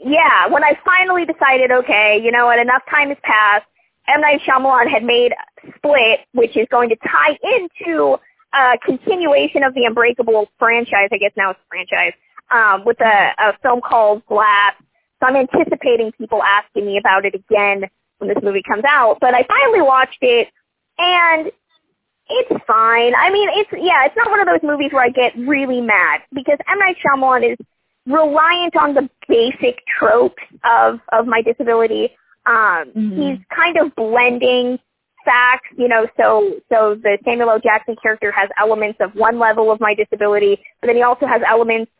[0.00, 3.66] yeah, when I finally decided, okay, you know what, enough time has passed.
[4.08, 5.32] M Night Shyamalan had made
[5.76, 8.16] Split, which is going to tie into
[8.54, 11.08] a continuation of the Unbreakable franchise.
[11.12, 12.12] I guess now it's a franchise
[12.50, 14.74] um, with a, a film called Glass.
[15.20, 17.84] So I'm anticipating people asking me about it again
[18.18, 19.18] when this movie comes out.
[19.20, 20.48] But I finally watched it,
[20.98, 21.50] and
[22.28, 23.14] it's fine.
[23.14, 26.20] I mean, it's yeah, it's not one of those movies where I get really mad
[26.32, 27.58] because M Night Shyamalan is
[28.06, 32.10] reliant on the basic tropes of of my disability.
[32.46, 33.16] Um, Mhm.
[33.16, 34.78] He's kind of blending
[35.26, 36.06] facts, you know.
[36.16, 37.60] So so the Samuel L.
[37.60, 41.42] Jackson character has elements of one level of my disability, but then he also has
[41.46, 41.92] elements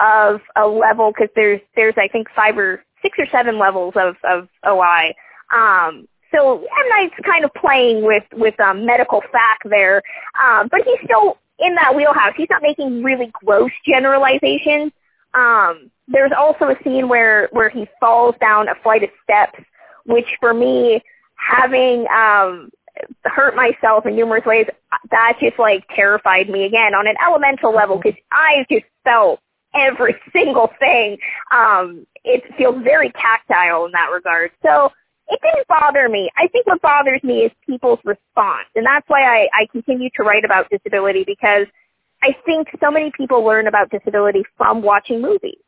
[0.00, 4.16] of a level because there's there's I think five or six or seven levels of
[4.24, 5.14] of OI.
[5.54, 10.02] Um, so M Night's kind of playing with with um, medical fact there,
[10.42, 12.32] um, but he's still in that wheelhouse.
[12.36, 14.92] He's not making really gross generalizations.
[15.34, 19.58] Um, there's also a scene where where he falls down a flight of steps,
[20.04, 21.02] which for me,
[21.50, 22.70] having um,
[23.24, 24.66] hurt myself in numerous ways,
[25.10, 29.40] that just like terrified me again on an elemental level because I just felt
[29.74, 31.18] every single thing.
[31.50, 34.52] Um, it feels very tactile in that regard.
[34.62, 34.90] So
[35.28, 36.30] it didn't bother me.
[36.36, 38.68] I think what bothers me is people's response.
[38.76, 41.66] And that's why I, I continue to write about disability because
[42.22, 45.58] I think so many people learn about disability from watching movies.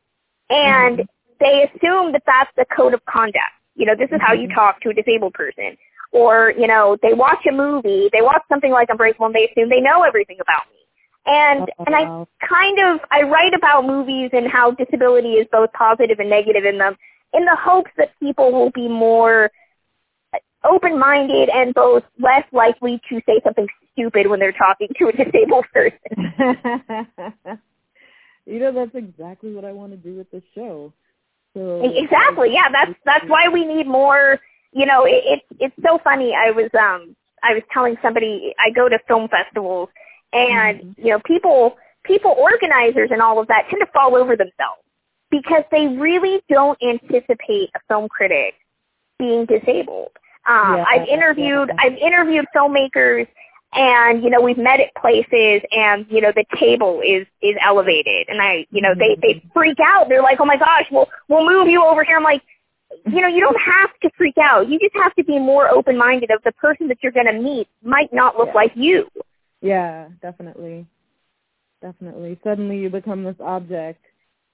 [0.51, 1.07] And Mhm.
[1.41, 3.53] they assume that that's the code of conduct.
[3.75, 4.55] You know, this is how you Mhm.
[4.55, 5.77] talk to a disabled person.
[6.13, 9.69] Or, you know, they watch a movie, they watch something like Unbreakable and they assume
[9.69, 10.79] they know everything about me.
[11.27, 16.21] And and I kind of I write about movies and how disability is both positive
[16.21, 16.97] and negative in them
[17.33, 19.51] in the hopes that people will be more
[20.65, 25.67] open-minded and both less likely to say something stupid when they're talking to a disabled
[25.73, 25.99] person.
[28.47, 30.93] you know, that's exactly what I want to do with this show.
[31.55, 32.53] So Exactly.
[32.53, 34.39] Yeah, that's that's why we need more.
[34.73, 36.35] You know, it, it's it's so funny.
[36.35, 39.89] I was um I was telling somebody I go to film festivals,
[40.33, 40.95] and Mhm.
[40.99, 44.83] you know people people organizers and all of that tend to fall over themselves
[45.31, 48.55] because they really don't anticipate a film critic
[49.19, 50.11] being disabled.
[50.47, 51.77] Um, Yeah, I've interviewed yeah.
[51.79, 53.27] I've interviewed filmmakers
[53.75, 58.29] and you know we've met at places and you know the table is is elevated.
[58.29, 59.49] And I you know they they mm-hmm.
[59.53, 60.09] freak out.
[60.09, 62.17] They're like oh my gosh we'll we'll move you over here.
[62.17, 62.43] I'm like
[63.07, 64.69] you know you don't have to freak out.
[64.69, 67.33] You just have to be more open minded of the person that you're going to
[67.33, 68.55] meet might not look Yeah.
[68.55, 69.09] like you.
[69.61, 70.87] Yeah, definitely.
[71.83, 72.39] Definitely.
[72.45, 74.03] Suddenly you become this object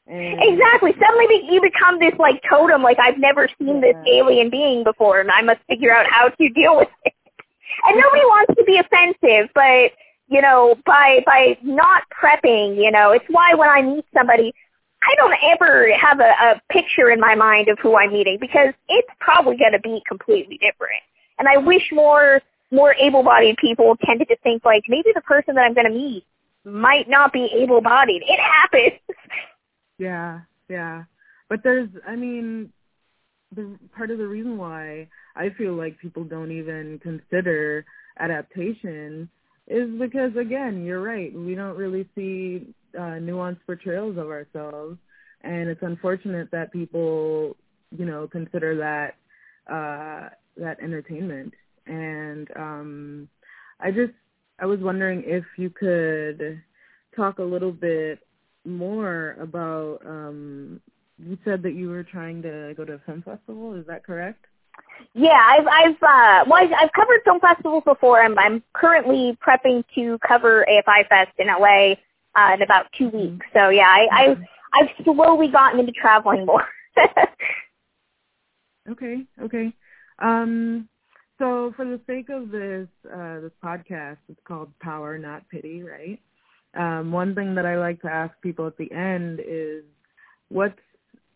[0.07, 0.93] and exactly.
[0.99, 2.83] Suddenly be- you become this like totem.
[2.83, 6.49] Like I've never seen this alien being before and I must figure out how to
[6.49, 7.13] deal with it
[7.87, 9.93] and nobody wants to be offensive but
[10.29, 14.53] you know by by not prepping you know it's why when i meet somebody
[15.03, 18.73] i don't ever have a, a picture in my mind of who i'm meeting because
[18.89, 21.03] it's probably going to be completely different.
[21.39, 22.41] And i wish more
[22.71, 25.93] more able bodied people tended to think like maybe the person that i'm going to
[25.93, 26.25] meet
[26.65, 29.01] might not be able bodied it happens.
[30.01, 30.41] Yeah,
[30.71, 31.05] yeah.
[31.51, 32.73] But there's I mean
[33.55, 37.85] the part of the reason why I feel like people don't even consider
[38.19, 39.29] adaptation
[39.67, 41.33] is because again, you're right.
[41.33, 44.99] We don't really see uh, nuanced portrayals of ourselves,
[45.43, 47.57] and it's unfortunate that people,
[47.97, 49.15] you know, consider that
[49.73, 51.55] uh, that entertainment.
[51.87, 53.29] And um,
[53.79, 54.13] I just
[54.59, 56.61] I was wondering if you could
[57.15, 58.19] talk a little bit
[58.65, 59.99] more about.
[60.05, 60.81] Um,
[61.23, 63.75] you said that you were trying to go to a film festival.
[63.75, 64.47] Is that correct?
[65.15, 68.23] Yeah, I've I've uh, well I've, I've covered film festivals before.
[68.23, 71.95] I'm I'm currently prepping to cover AFI Fest in LA
[72.37, 73.33] uh, in about two mm-hmm.
[73.33, 73.47] weeks.
[73.53, 74.39] So yeah, I, I've
[74.81, 76.65] I've slowly gotten into traveling more.
[78.91, 79.73] okay, okay.
[80.21, 80.89] Um,
[81.39, 86.21] so for the sake of this uh, this podcast, it's called Power Not Pity, right?
[86.79, 89.83] Um, one thing that I like to ask people at the end is,
[90.51, 90.79] what's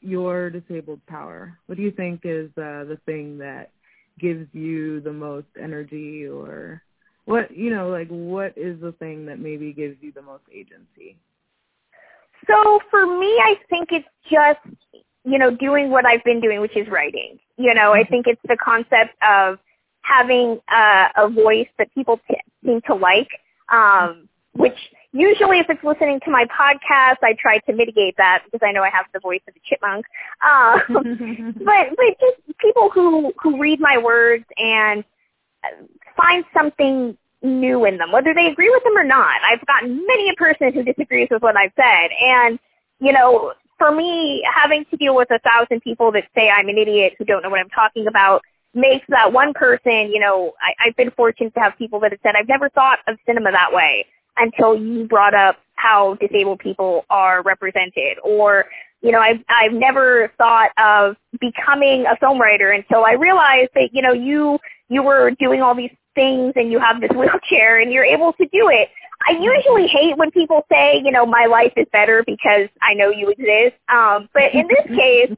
[0.04, 1.58] your disabled power?
[1.66, 3.70] What do you think is uh, the thing that
[4.18, 6.82] gives you the most energy or
[7.24, 11.16] what, you know, like what is the thing that maybe gives you the most agency?
[12.46, 14.60] So for me, I think it's just,
[15.24, 17.38] you know, doing what I've been doing, which is writing.
[17.56, 18.10] You know, I mm-hmm.
[18.10, 19.58] think it's the concept of
[20.02, 23.28] having uh, a voice that people t- seem to like,
[23.72, 24.76] um, which
[25.14, 28.82] usually if it's listening to my podcast, I try to mitigate that because I know
[28.82, 30.04] I have the voice of a chipmunk.
[30.44, 35.04] Um, but but just people who who read my words and
[36.16, 39.40] find something new in them, whether they agree with them or not.
[39.42, 42.58] I've gotten many a person who disagrees with what I've said, and
[42.98, 46.76] you know, for me, having to deal with a thousand people that say I'm an
[46.76, 48.42] idiot who don't know what I'm talking about
[48.76, 52.18] makes that one person, you know, I, I've been fortunate to have people that have
[52.24, 54.04] said, I've never thought of cinema that way
[54.36, 58.18] until you brought up how disabled people are represented.
[58.22, 58.66] Or
[59.04, 63.90] you know i've i've never thought of becoming a film writer until i realized that
[63.92, 64.58] you know you
[64.88, 68.44] you were doing all these things and you have this wheelchair and you're able to
[68.46, 68.88] do it.
[69.26, 73.10] I usually hate when people say you know my life is better because i know
[73.10, 73.76] you exist.
[73.88, 75.36] Um but in this case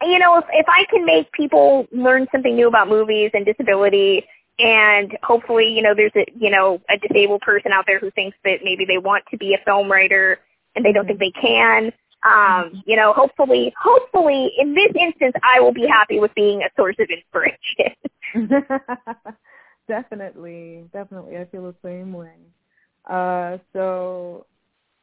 [0.00, 4.24] you know if if i can make people learn something new about movies and disability
[4.62, 8.36] and hopefully, you know, there's a you know a disabled person out there who thinks
[8.44, 10.38] that maybe they want to be a film writer
[10.76, 11.92] and they don't think they can.
[12.24, 16.70] Um, you know, hopefully, hopefully, in this instance, I will be happy with being a
[16.76, 17.96] source of inspiration.
[19.88, 22.36] definitely, definitely, I feel the same way.
[23.10, 24.46] Uh, so,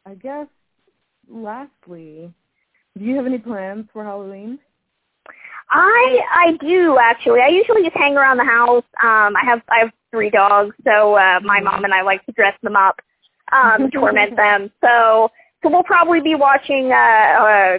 [0.05, 0.47] I guess,
[1.29, 2.33] lastly,
[2.97, 4.57] do you have any plans for Halloween?
[5.71, 7.41] I I do actually.
[7.41, 8.83] I usually just hang around the house.
[9.03, 12.31] Um, I have I have three dogs, so uh, my mom and I like to
[12.31, 12.99] dress them up,
[13.51, 14.71] um, torment them.
[14.81, 15.29] So
[15.61, 17.77] so we'll probably be watching uh, uh,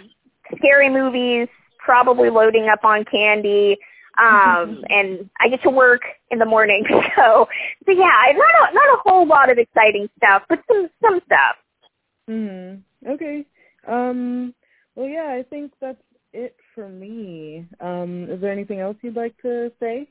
[0.57, 3.77] scary movies, probably loading up on candy.
[4.19, 6.85] Um, and I get to work in the morning,
[7.17, 7.49] so
[7.87, 11.57] so yeah, not a not a whole lot of exciting stuff, but some some stuff.
[12.29, 12.83] Mhm.
[13.09, 13.45] Okay.
[13.89, 14.55] Um.
[14.95, 17.67] Well, yeah, I think that's it for me.
[17.81, 20.09] Um, is there anything else you'd like to say?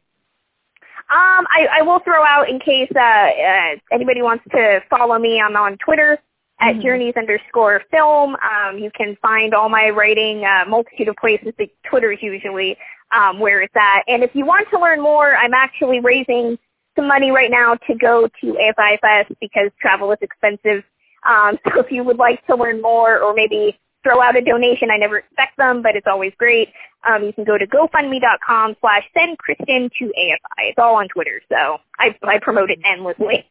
[1.09, 5.41] Um, I, I will throw out in case uh, uh, anybody wants to follow me.
[5.41, 6.19] I'm on Twitter
[6.59, 6.81] at mm-hmm.
[6.81, 8.35] journeys underscore film.
[8.35, 11.53] Um, you can find all my writing, uh, multitude of places.
[11.57, 12.77] But Twitter is usually
[13.11, 14.03] um, where it's at.
[14.07, 16.59] And if you want to learn more, I'm actually raising
[16.95, 20.83] some money right now to go to AFI Fest because travel is expensive.
[21.27, 23.79] Um, so if you would like to learn more or maybe
[24.09, 24.89] throw out a donation.
[24.91, 26.69] I never expect them, but it's always great.
[27.07, 30.69] Um, you can go to GoFundMe.com slash send Kristen to AFI.
[30.69, 33.45] It's all on Twitter, so I, I promote it endlessly.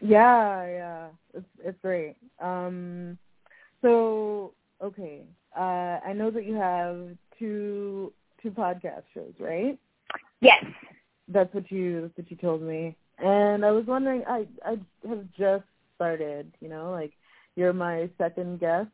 [0.00, 2.16] Yeah, yeah, it's it's great.
[2.40, 3.18] Um,
[3.82, 4.52] so
[4.82, 5.22] okay,
[5.56, 5.60] uh,
[6.04, 9.78] I know that you have two two podcast shows, right?
[10.40, 10.64] Yes.
[11.28, 14.24] That's what you that's what you told me, and I was wondering.
[14.28, 14.76] I I
[15.08, 16.52] have just started.
[16.60, 17.12] You know, like
[17.54, 18.88] you're my second guest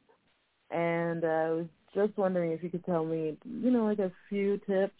[0.71, 4.13] and uh, I was just wondering if you could tell me, you know, like a
[4.29, 4.95] few tips.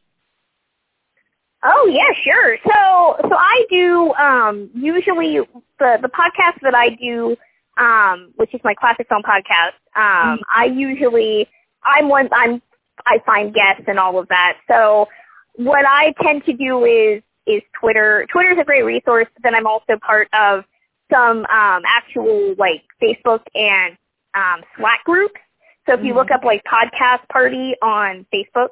[1.65, 2.57] Oh yeah, sure.
[2.65, 5.39] So so I do um usually
[5.79, 7.37] the the podcast that I do
[7.79, 9.75] um which is my classic film podcast.
[9.97, 10.43] Um mm-hmm.
[10.55, 11.49] I usually
[11.85, 12.63] I'm one I'm
[13.07, 14.59] I find guests and all of that.
[14.69, 15.09] So
[15.57, 18.27] what I tend to do is is Twitter.
[18.31, 20.65] Twitter is a great resource, but then I'm also part of
[21.13, 23.97] some um actual like Facebook and
[24.35, 25.41] um Slack groups
[25.89, 26.35] so if you look mm-hmm.
[26.35, 28.69] up like Podcast Party on Facebook,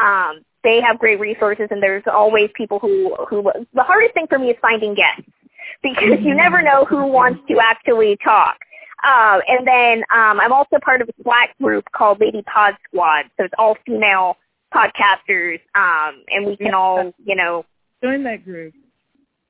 [0.00, 3.42] um, they have great resources, and there's always people who who.
[3.74, 5.30] The hardest thing for me is finding guests
[5.82, 8.56] because you never know who wants to actually talk.
[9.06, 13.26] Um, and then um, I'm also part of a Slack group called Lady Pod Squad,
[13.36, 14.36] so it's all female
[14.74, 17.66] podcasters, um, and we can all, you know,
[18.02, 18.72] Join that group.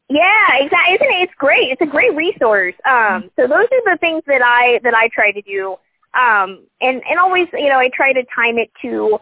[0.08, 0.94] yeah, exactly.
[0.94, 1.22] Isn't it?
[1.22, 1.70] It's great.
[1.70, 2.74] It's a great resource.
[2.84, 5.76] Um, so those are the things that I that I try to do.
[6.14, 9.18] Um, and and always, you know, I try to time it to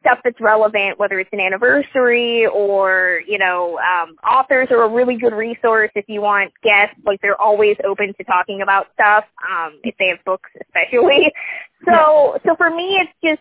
[0.00, 5.16] stuff that's relevant, whether it's an anniversary or you know, um, authors are a really
[5.16, 6.96] good resource if you want guests.
[7.04, 9.24] Like they're always open to talking about stuff.
[9.50, 11.32] Um, if they have books, especially.
[11.86, 13.40] So so for me, it's just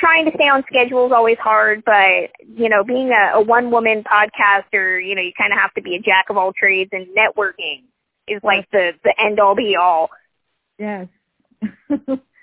[0.00, 3.70] trying to stay on schedule is always hard, but you know, being a, a one
[3.70, 6.90] woman podcaster, you know, you kind of have to be a jack of all trades,
[6.92, 7.84] and networking
[8.26, 10.10] is like the the end all be all.
[10.78, 11.06] Yes.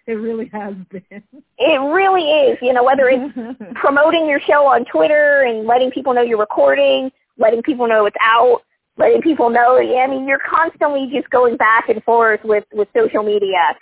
[0.07, 1.23] it really has been.
[1.57, 3.25] It really is, you know, whether it's
[3.75, 8.15] promoting your show on Twitter and letting people know you're recording, letting people know it's
[8.21, 8.61] out,
[8.97, 9.77] letting people know.
[9.79, 13.75] Yeah, I mean, you're constantly just going back and forth with with social media.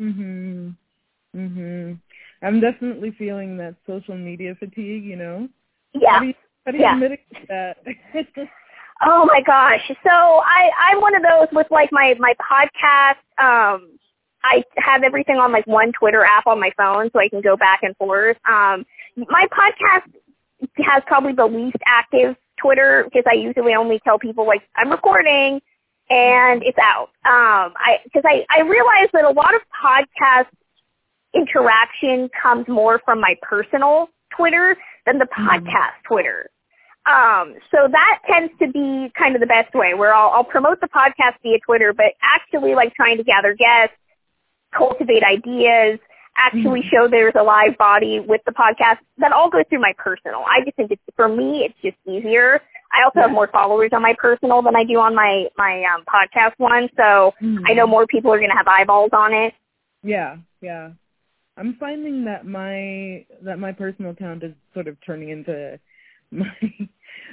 [0.00, 0.76] mhm.
[1.34, 1.98] Mhm.
[2.42, 5.48] I'm definitely feeling that social media fatigue, you know.
[6.08, 6.20] How Yeah.
[6.20, 6.34] do you,
[6.66, 6.94] how do you Yeah.
[6.94, 7.78] mitigate that?
[9.04, 9.86] Oh my gosh.
[10.04, 13.20] So I I'm one of those with like my my podcast.
[13.42, 13.98] Um,
[14.42, 17.56] I have everything on like one Twitter app on my phone, so I can go
[17.56, 18.36] back and forth.
[18.48, 18.84] Um,
[19.16, 20.10] my podcast
[20.84, 25.60] has probably the least active Twitter because I usually only tell people like I'm recording
[26.10, 27.08] and it's out.
[27.24, 30.46] Um, I because I I realize that a lot of podcast
[31.34, 34.76] interaction comes more from my personal Twitter
[35.06, 35.48] than the Mhm.
[35.48, 36.50] podcast Twitter.
[37.06, 40.80] Um, so that tends to be kind of the best way where I'll, I'll promote
[40.80, 43.96] the podcast via Twitter, but actually like trying to gather guests,
[44.76, 45.98] cultivate ideas,
[46.36, 48.98] actually show there's a live body with the podcast.
[49.18, 50.44] That all goes through my personal.
[50.46, 52.60] I just think it's, for me, it's just easier.
[52.92, 56.04] I also have more followers on my personal than I do on my, my, um,
[56.12, 56.88] podcast one.
[56.96, 57.32] So
[57.66, 59.54] I know more people are going to have eyeballs on it.
[60.02, 60.90] Yeah, yeah.
[61.56, 65.78] I'm finding that my that my personal account is sort of turning into
[66.30, 66.46] my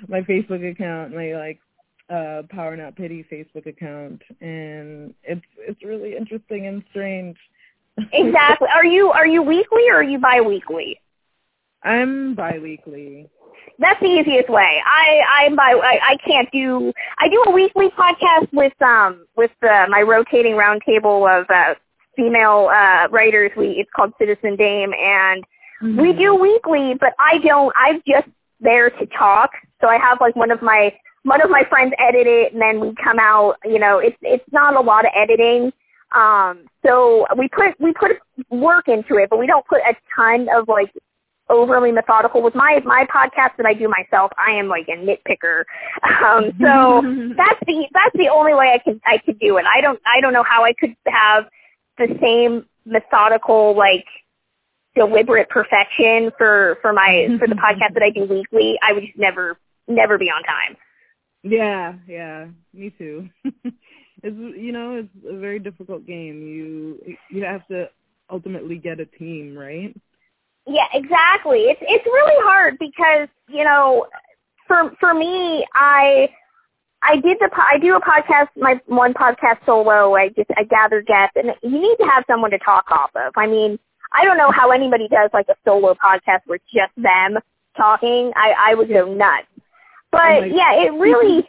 [0.08, 1.60] my Facebook account, my like
[2.10, 7.38] uh Power Not Pity Facebook account and it's it's really interesting and strange.
[8.14, 8.68] Exactly.
[8.74, 11.00] Are you, are you weekly or are you biweekly?
[11.84, 13.30] I'm biweekly.
[13.80, 14.82] That's the easiest way.
[14.86, 19.52] I I'm by I, I can't do I do a weekly podcast with um with
[19.62, 21.76] uh, my rotating roundtable of uh,
[22.16, 23.52] female uh writers.
[23.56, 25.44] We it's called Citizen Dame and
[25.82, 27.72] we do weekly, but I don't.
[27.80, 28.28] I'm just
[28.60, 29.52] there to talk.
[29.80, 30.92] So I have like one of my
[31.28, 33.58] one of my friends edit it, and then we come out.
[33.66, 35.74] You know, it's it's not a lot of editing.
[36.14, 38.12] Um, so we put we put
[38.50, 40.92] work into it, but we don't put a ton of like
[41.50, 42.42] overly methodical.
[42.42, 45.64] With my my podcast that I do myself, I am like a nitpicker.
[46.24, 47.02] Um, so
[47.38, 49.66] that's the that's the only way I can I could do it.
[49.66, 51.46] I don't I don't know how I could have
[51.98, 54.06] the same methodical like
[54.96, 58.80] deliberate perfection for for my for the podcast that I do weekly.
[58.82, 59.60] I would just never
[59.90, 60.78] never be on time.
[61.50, 63.30] Yeah, yeah, me too.
[63.44, 66.48] it's you know it's a very difficult game.
[66.48, 67.90] You you have to
[68.30, 69.96] ultimately get a team, right?
[70.66, 71.60] Yeah, exactly.
[71.66, 74.08] It's it's really hard because you know,
[74.68, 76.30] for for me, I
[77.02, 80.16] I did the I do a podcast, my one podcast solo.
[80.16, 83.34] I just I gather guests, and you need to have someone to talk off of.
[83.38, 83.80] I mean,
[84.14, 87.38] I don't know how anybody does like a solo podcast where just them
[87.78, 88.34] talking.
[88.36, 89.48] I I would go nuts.
[90.12, 91.48] But yeah, it really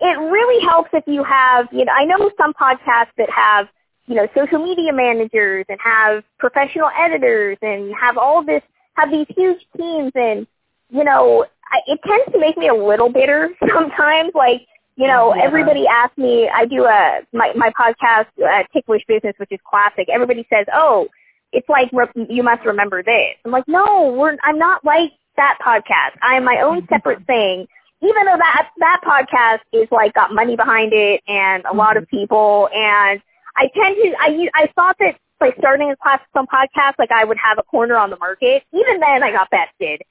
[0.00, 3.68] it really helps if you have you know I know some podcasts that have
[4.06, 8.62] you know social media managers and have professional editors and have all this
[8.94, 10.46] have these huge teams and
[10.90, 14.32] you know I, it tends to make me a little bitter sometimes.
[14.34, 14.62] Like
[14.96, 15.42] you know Yeah.
[15.44, 20.08] everybody asks me I do a my my podcast uh, Ticklish Business which is classic.
[20.12, 21.08] Everybody says oh
[21.52, 23.34] it's like re- you must remember this.
[23.44, 26.16] I'm like no we're I'm not like that podcast.
[26.22, 27.66] I am my own separate thing
[28.02, 32.06] even though that that podcast is like got money behind it and a lot of
[32.08, 33.20] people and
[33.56, 37.24] I tend to I I thought that like starting a class some podcast like I
[37.24, 38.62] would have a corner on the market.
[38.72, 40.02] Even then I got bested.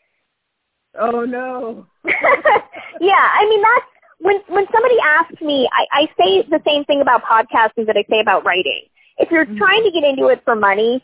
[0.99, 1.85] Oh no.
[2.05, 3.85] yeah, I mean that's
[4.19, 8.03] when when somebody asks me, I, I say the same thing about podcasting that I
[8.09, 8.83] say about writing.
[9.17, 9.57] If you're Mhm.
[9.57, 11.03] trying to get into it for money,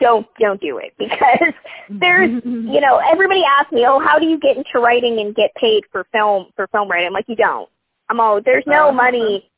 [0.00, 1.52] don't don't do it because
[1.90, 5.50] there's you know everybody asks me, oh, how do you get into writing and get
[5.54, 7.06] paid for film for film writing?
[7.08, 7.68] I'm like, you don't.
[8.08, 8.92] I'm all there's no Uh-huh.
[8.92, 9.50] money.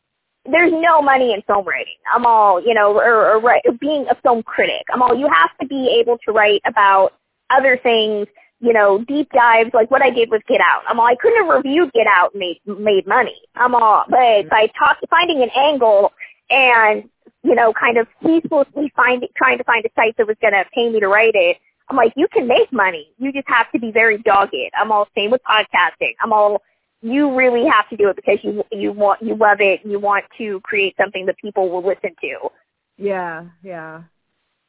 [0.51, 1.97] There's no money in film writing.
[2.15, 4.83] I'm all you know, or, or write, being a film critic.
[4.93, 7.13] I'm all you have to be able to write about
[7.51, 8.27] other things.
[8.63, 10.83] You know, deep dives like what I did with Get Out.
[10.89, 13.37] I'm all I couldn't have reviewed Get Out and made made money.
[13.55, 16.13] I'm all but by talk, finding an angle
[16.51, 17.05] and
[17.43, 20.65] you know, kind of ceaselessly find trying to find a site that was going to
[20.75, 21.59] pay me to write it.
[21.89, 23.09] I'm like, you can make money.
[23.19, 24.55] You just have to be very dogged.
[24.79, 26.15] I'm all same with podcasting.
[26.23, 26.63] I'm all
[27.03, 29.81] you really have to do it because you you want you love it.
[29.85, 32.49] You want to create something that people will listen to.
[32.97, 34.03] Yeah, yeah.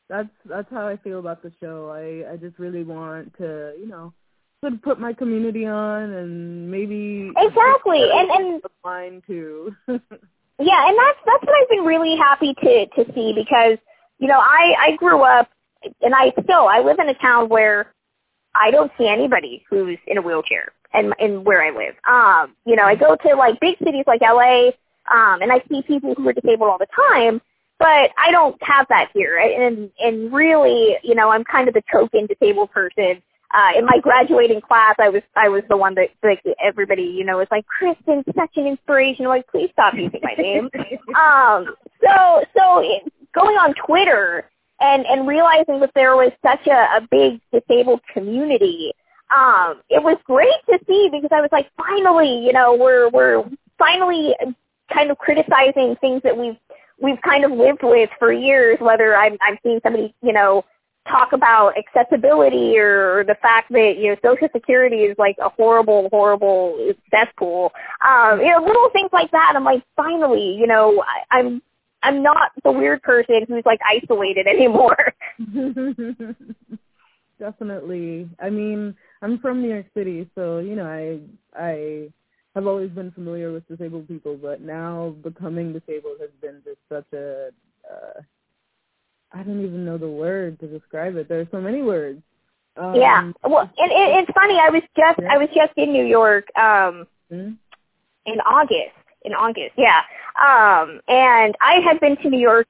[0.10, 1.90] That's that's how I feel about the show.
[1.90, 4.14] I I just really want to, you know,
[4.64, 9.76] to put my community on and maybe exactly and and mine too.
[10.64, 13.78] yeah, and that's that's what I've been really happy to to see because
[14.20, 15.50] you know I I grew up
[16.02, 17.94] and I still I live in a town where
[18.56, 21.96] I don't see anybody who's in a wheelchair and in where I live.
[22.08, 24.68] Um, you know, I go to like big cities like LA,
[25.12, 27.42] um, and I see people who are disabled all the time,
[27.80, 29.38] but I don't have that here.
[29.38, 33.22] And and really, you know, I'm kind of the token disabled person.
[33.54, 37.26] Uh, in my graduating class, I was I was the one that like everybody, you
[37.26, 39.26] know, was like, Kristen, such an inspiration.
[39.26, 40.70] I'm like, please stop using my name.
[41.16, 42.84] um, so so
[43.34, 44.50] going on Twitter
[44.82, 48.94] and and realizing that there was such a, a big disabled community
[49.34, 53.44] um it was great to see because i was like finally you know we're we're
[53.78, 54.36] finally
[54.94, 56.58] kind of criticizing things that we've
[57.00, 60.64] we've kind of lived with for years whether i'm i'm seeing somebody you know
[61.12, 66.08] talk about accessibility or the fact that you know social security is like a horrible
[66.10, 67.72] horrible cesspool
[68.08, 71.62] um you know little things like that i'm like finally you know I, i'm
[72.04, 75.14] I'm not the weird person who's like isolated anymore.
[77.40, 78.30] Definitely.
[78.40, 81.20] I mean, I'm from New York City, so you know, I
[81.60, 82.10] I
[82.56, 87.06] have always been familiar with disabled people, but now becoming disabled has been just such
[87.14, 87.50] a
[87.90, 88.22] uh
[89.34, 91.30] I don't even know the word to describe it.
[91.30, 92.22] There are so many words.
[92.78, 93.32] Um, yeah.
[93.44, 94.58] Well, and it, it's funny.
[94.60, 95.28] I was just yeah.
[95.30, 97.52] I was just in New York um mm-hmm.
[98.26, 98.96] in August.
[99.24, 100.02] In August, yeah.
[100.42, 102.68] Um, and I had been to New York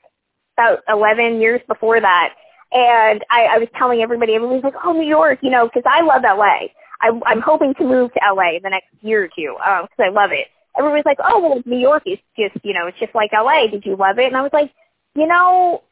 [0.57, 2.34] about 11 years before that,
[2.74, 6.01] and I, I was telling everybody, everybody's like, "Oh, New York," you know, because I
[6.01, 6.68] love LA.
[7.01, 10.05] I, I'm hoping to move to LA in the next year or two because um,
[10.05, 10.47] I love it.
[10.78, 13.68] Everybody's like, "Oh, well, New York is just, you know, it's just like LA.
[13.68, 14.72] Did you love it?" And I was like,
[15.16, 15.84] "You know,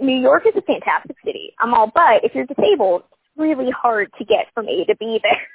[0.00, 1.54] New York is a fantastic city.
[1.60, 5.20] I'm all, but if you're disabled, it's really hard to get from A to B
[5.22, 5.46] there."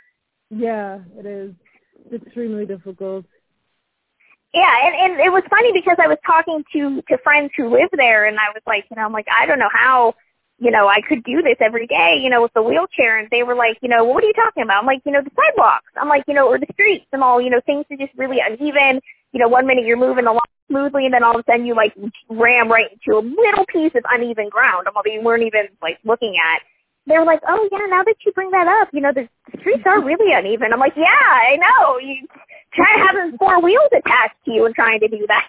[0.50, 1.54] Yeah, it is.
[2.12, 3.26] It's extremely difficult.
[4.54, 7.90] Yeah, and, and it was funny because I was talking to to friends who live
[7.92, 10.16] there, and I was like, you know, I'm like, I don't know how,
[10.60, 13.44] you know, I could do this every day, you know, with the wheelchair, and they
[13.44, 14.80] were like, you know, well, what are you talking about?
[14.80, 15.92] I'm like, you know, the sidewalks.
[16.00, 18.40] I'm like, you know, or the streets and all, you know, things are just really
[18.40, 19.02] uneven.
[19.34, 21.76] You know, one minute you're moving along smoothly, and then all of a sudden you
[21.76, 21.94] like
[22.30, 26.36] ram right into a little piece of uneven ground, although you weren't even like looking
[26.38, 26.62] at
[27.08, 29.60] they were like, "Oh yeah, now that you bring that up, you know the, the
[29.60, 32.00] streets are really uneven." I'm like, "Yeah, I know.
[32.00, 32.28] You
[32.74, 35.48] try having four wheels attached to you and trying to do that."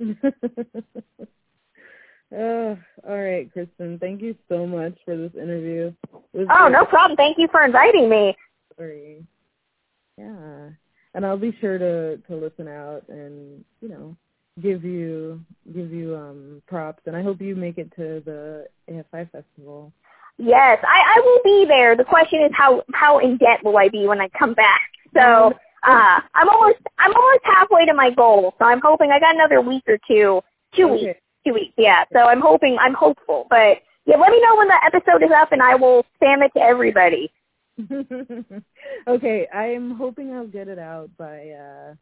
[2.36, 2.78] oh,
[3.08, 3.98] all right, Kristen.
[3.98, 5.92] Thank you so much for this interview.
[6.12, 6.46] Oh, great.
[6.48, 7.16] no problem.
[7.16, 8.36] Thank you for inviting me.
[8.76, 9.26] Sorry.
[10.16, 10.70] Yeah,
[11.14, 14.16] and I'll be sure to to listen out and you know
[14.60, 15.40] give you
[15.72, 19.92] give you um props and I hope you make it to the AFI festival.
[20.38, 21.96] Yes, I, I will be there.
[21.96, 24.90] The question is how how in debt will I be when I come back?
[25.14, 25.52] So
[25.82, 28.54] uh, I'm almost I'm almost halfway to my goal.
[28.58, 30.40] So I'm hoping I got another week or two,
[30.74, 31.06] two okay.
[31.06, 31.74] weeks, two weeks.
[31.76, 32.04] Yeah.
[32.12, 33.46] So I'm hoping I'm hopeful.
[33.50, 36.52] But yeah, let me know when the episode is up, and I will spam it
[36.54, 37.30] to everybody.
[39.08, 41.94] okay, I am hoping I'll get it out by uh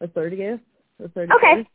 [0.00, 0.60] the thirtieth.
[0.98, 1.36] The thirtieth.
[1.36, 1.68] Okay.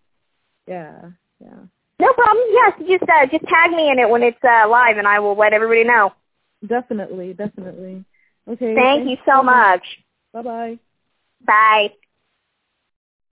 [0.68, 1.02] Yeah.
[1.42, 1.60] Yeah.
[2.00, 2.46] No problem.
[2.52, 5.36] Yes, just uh, just tag me in it when it's uh, live, and I will
[5.36, 6.14] let everybody know.
[6.66, 8.06] Definitely, definitely.
[8.48, 8.76] Okay.
[8.76, 9.84] Thank you so much.
[10.34, 10.80] Bye bye.
[11.46, 11.94] Bye.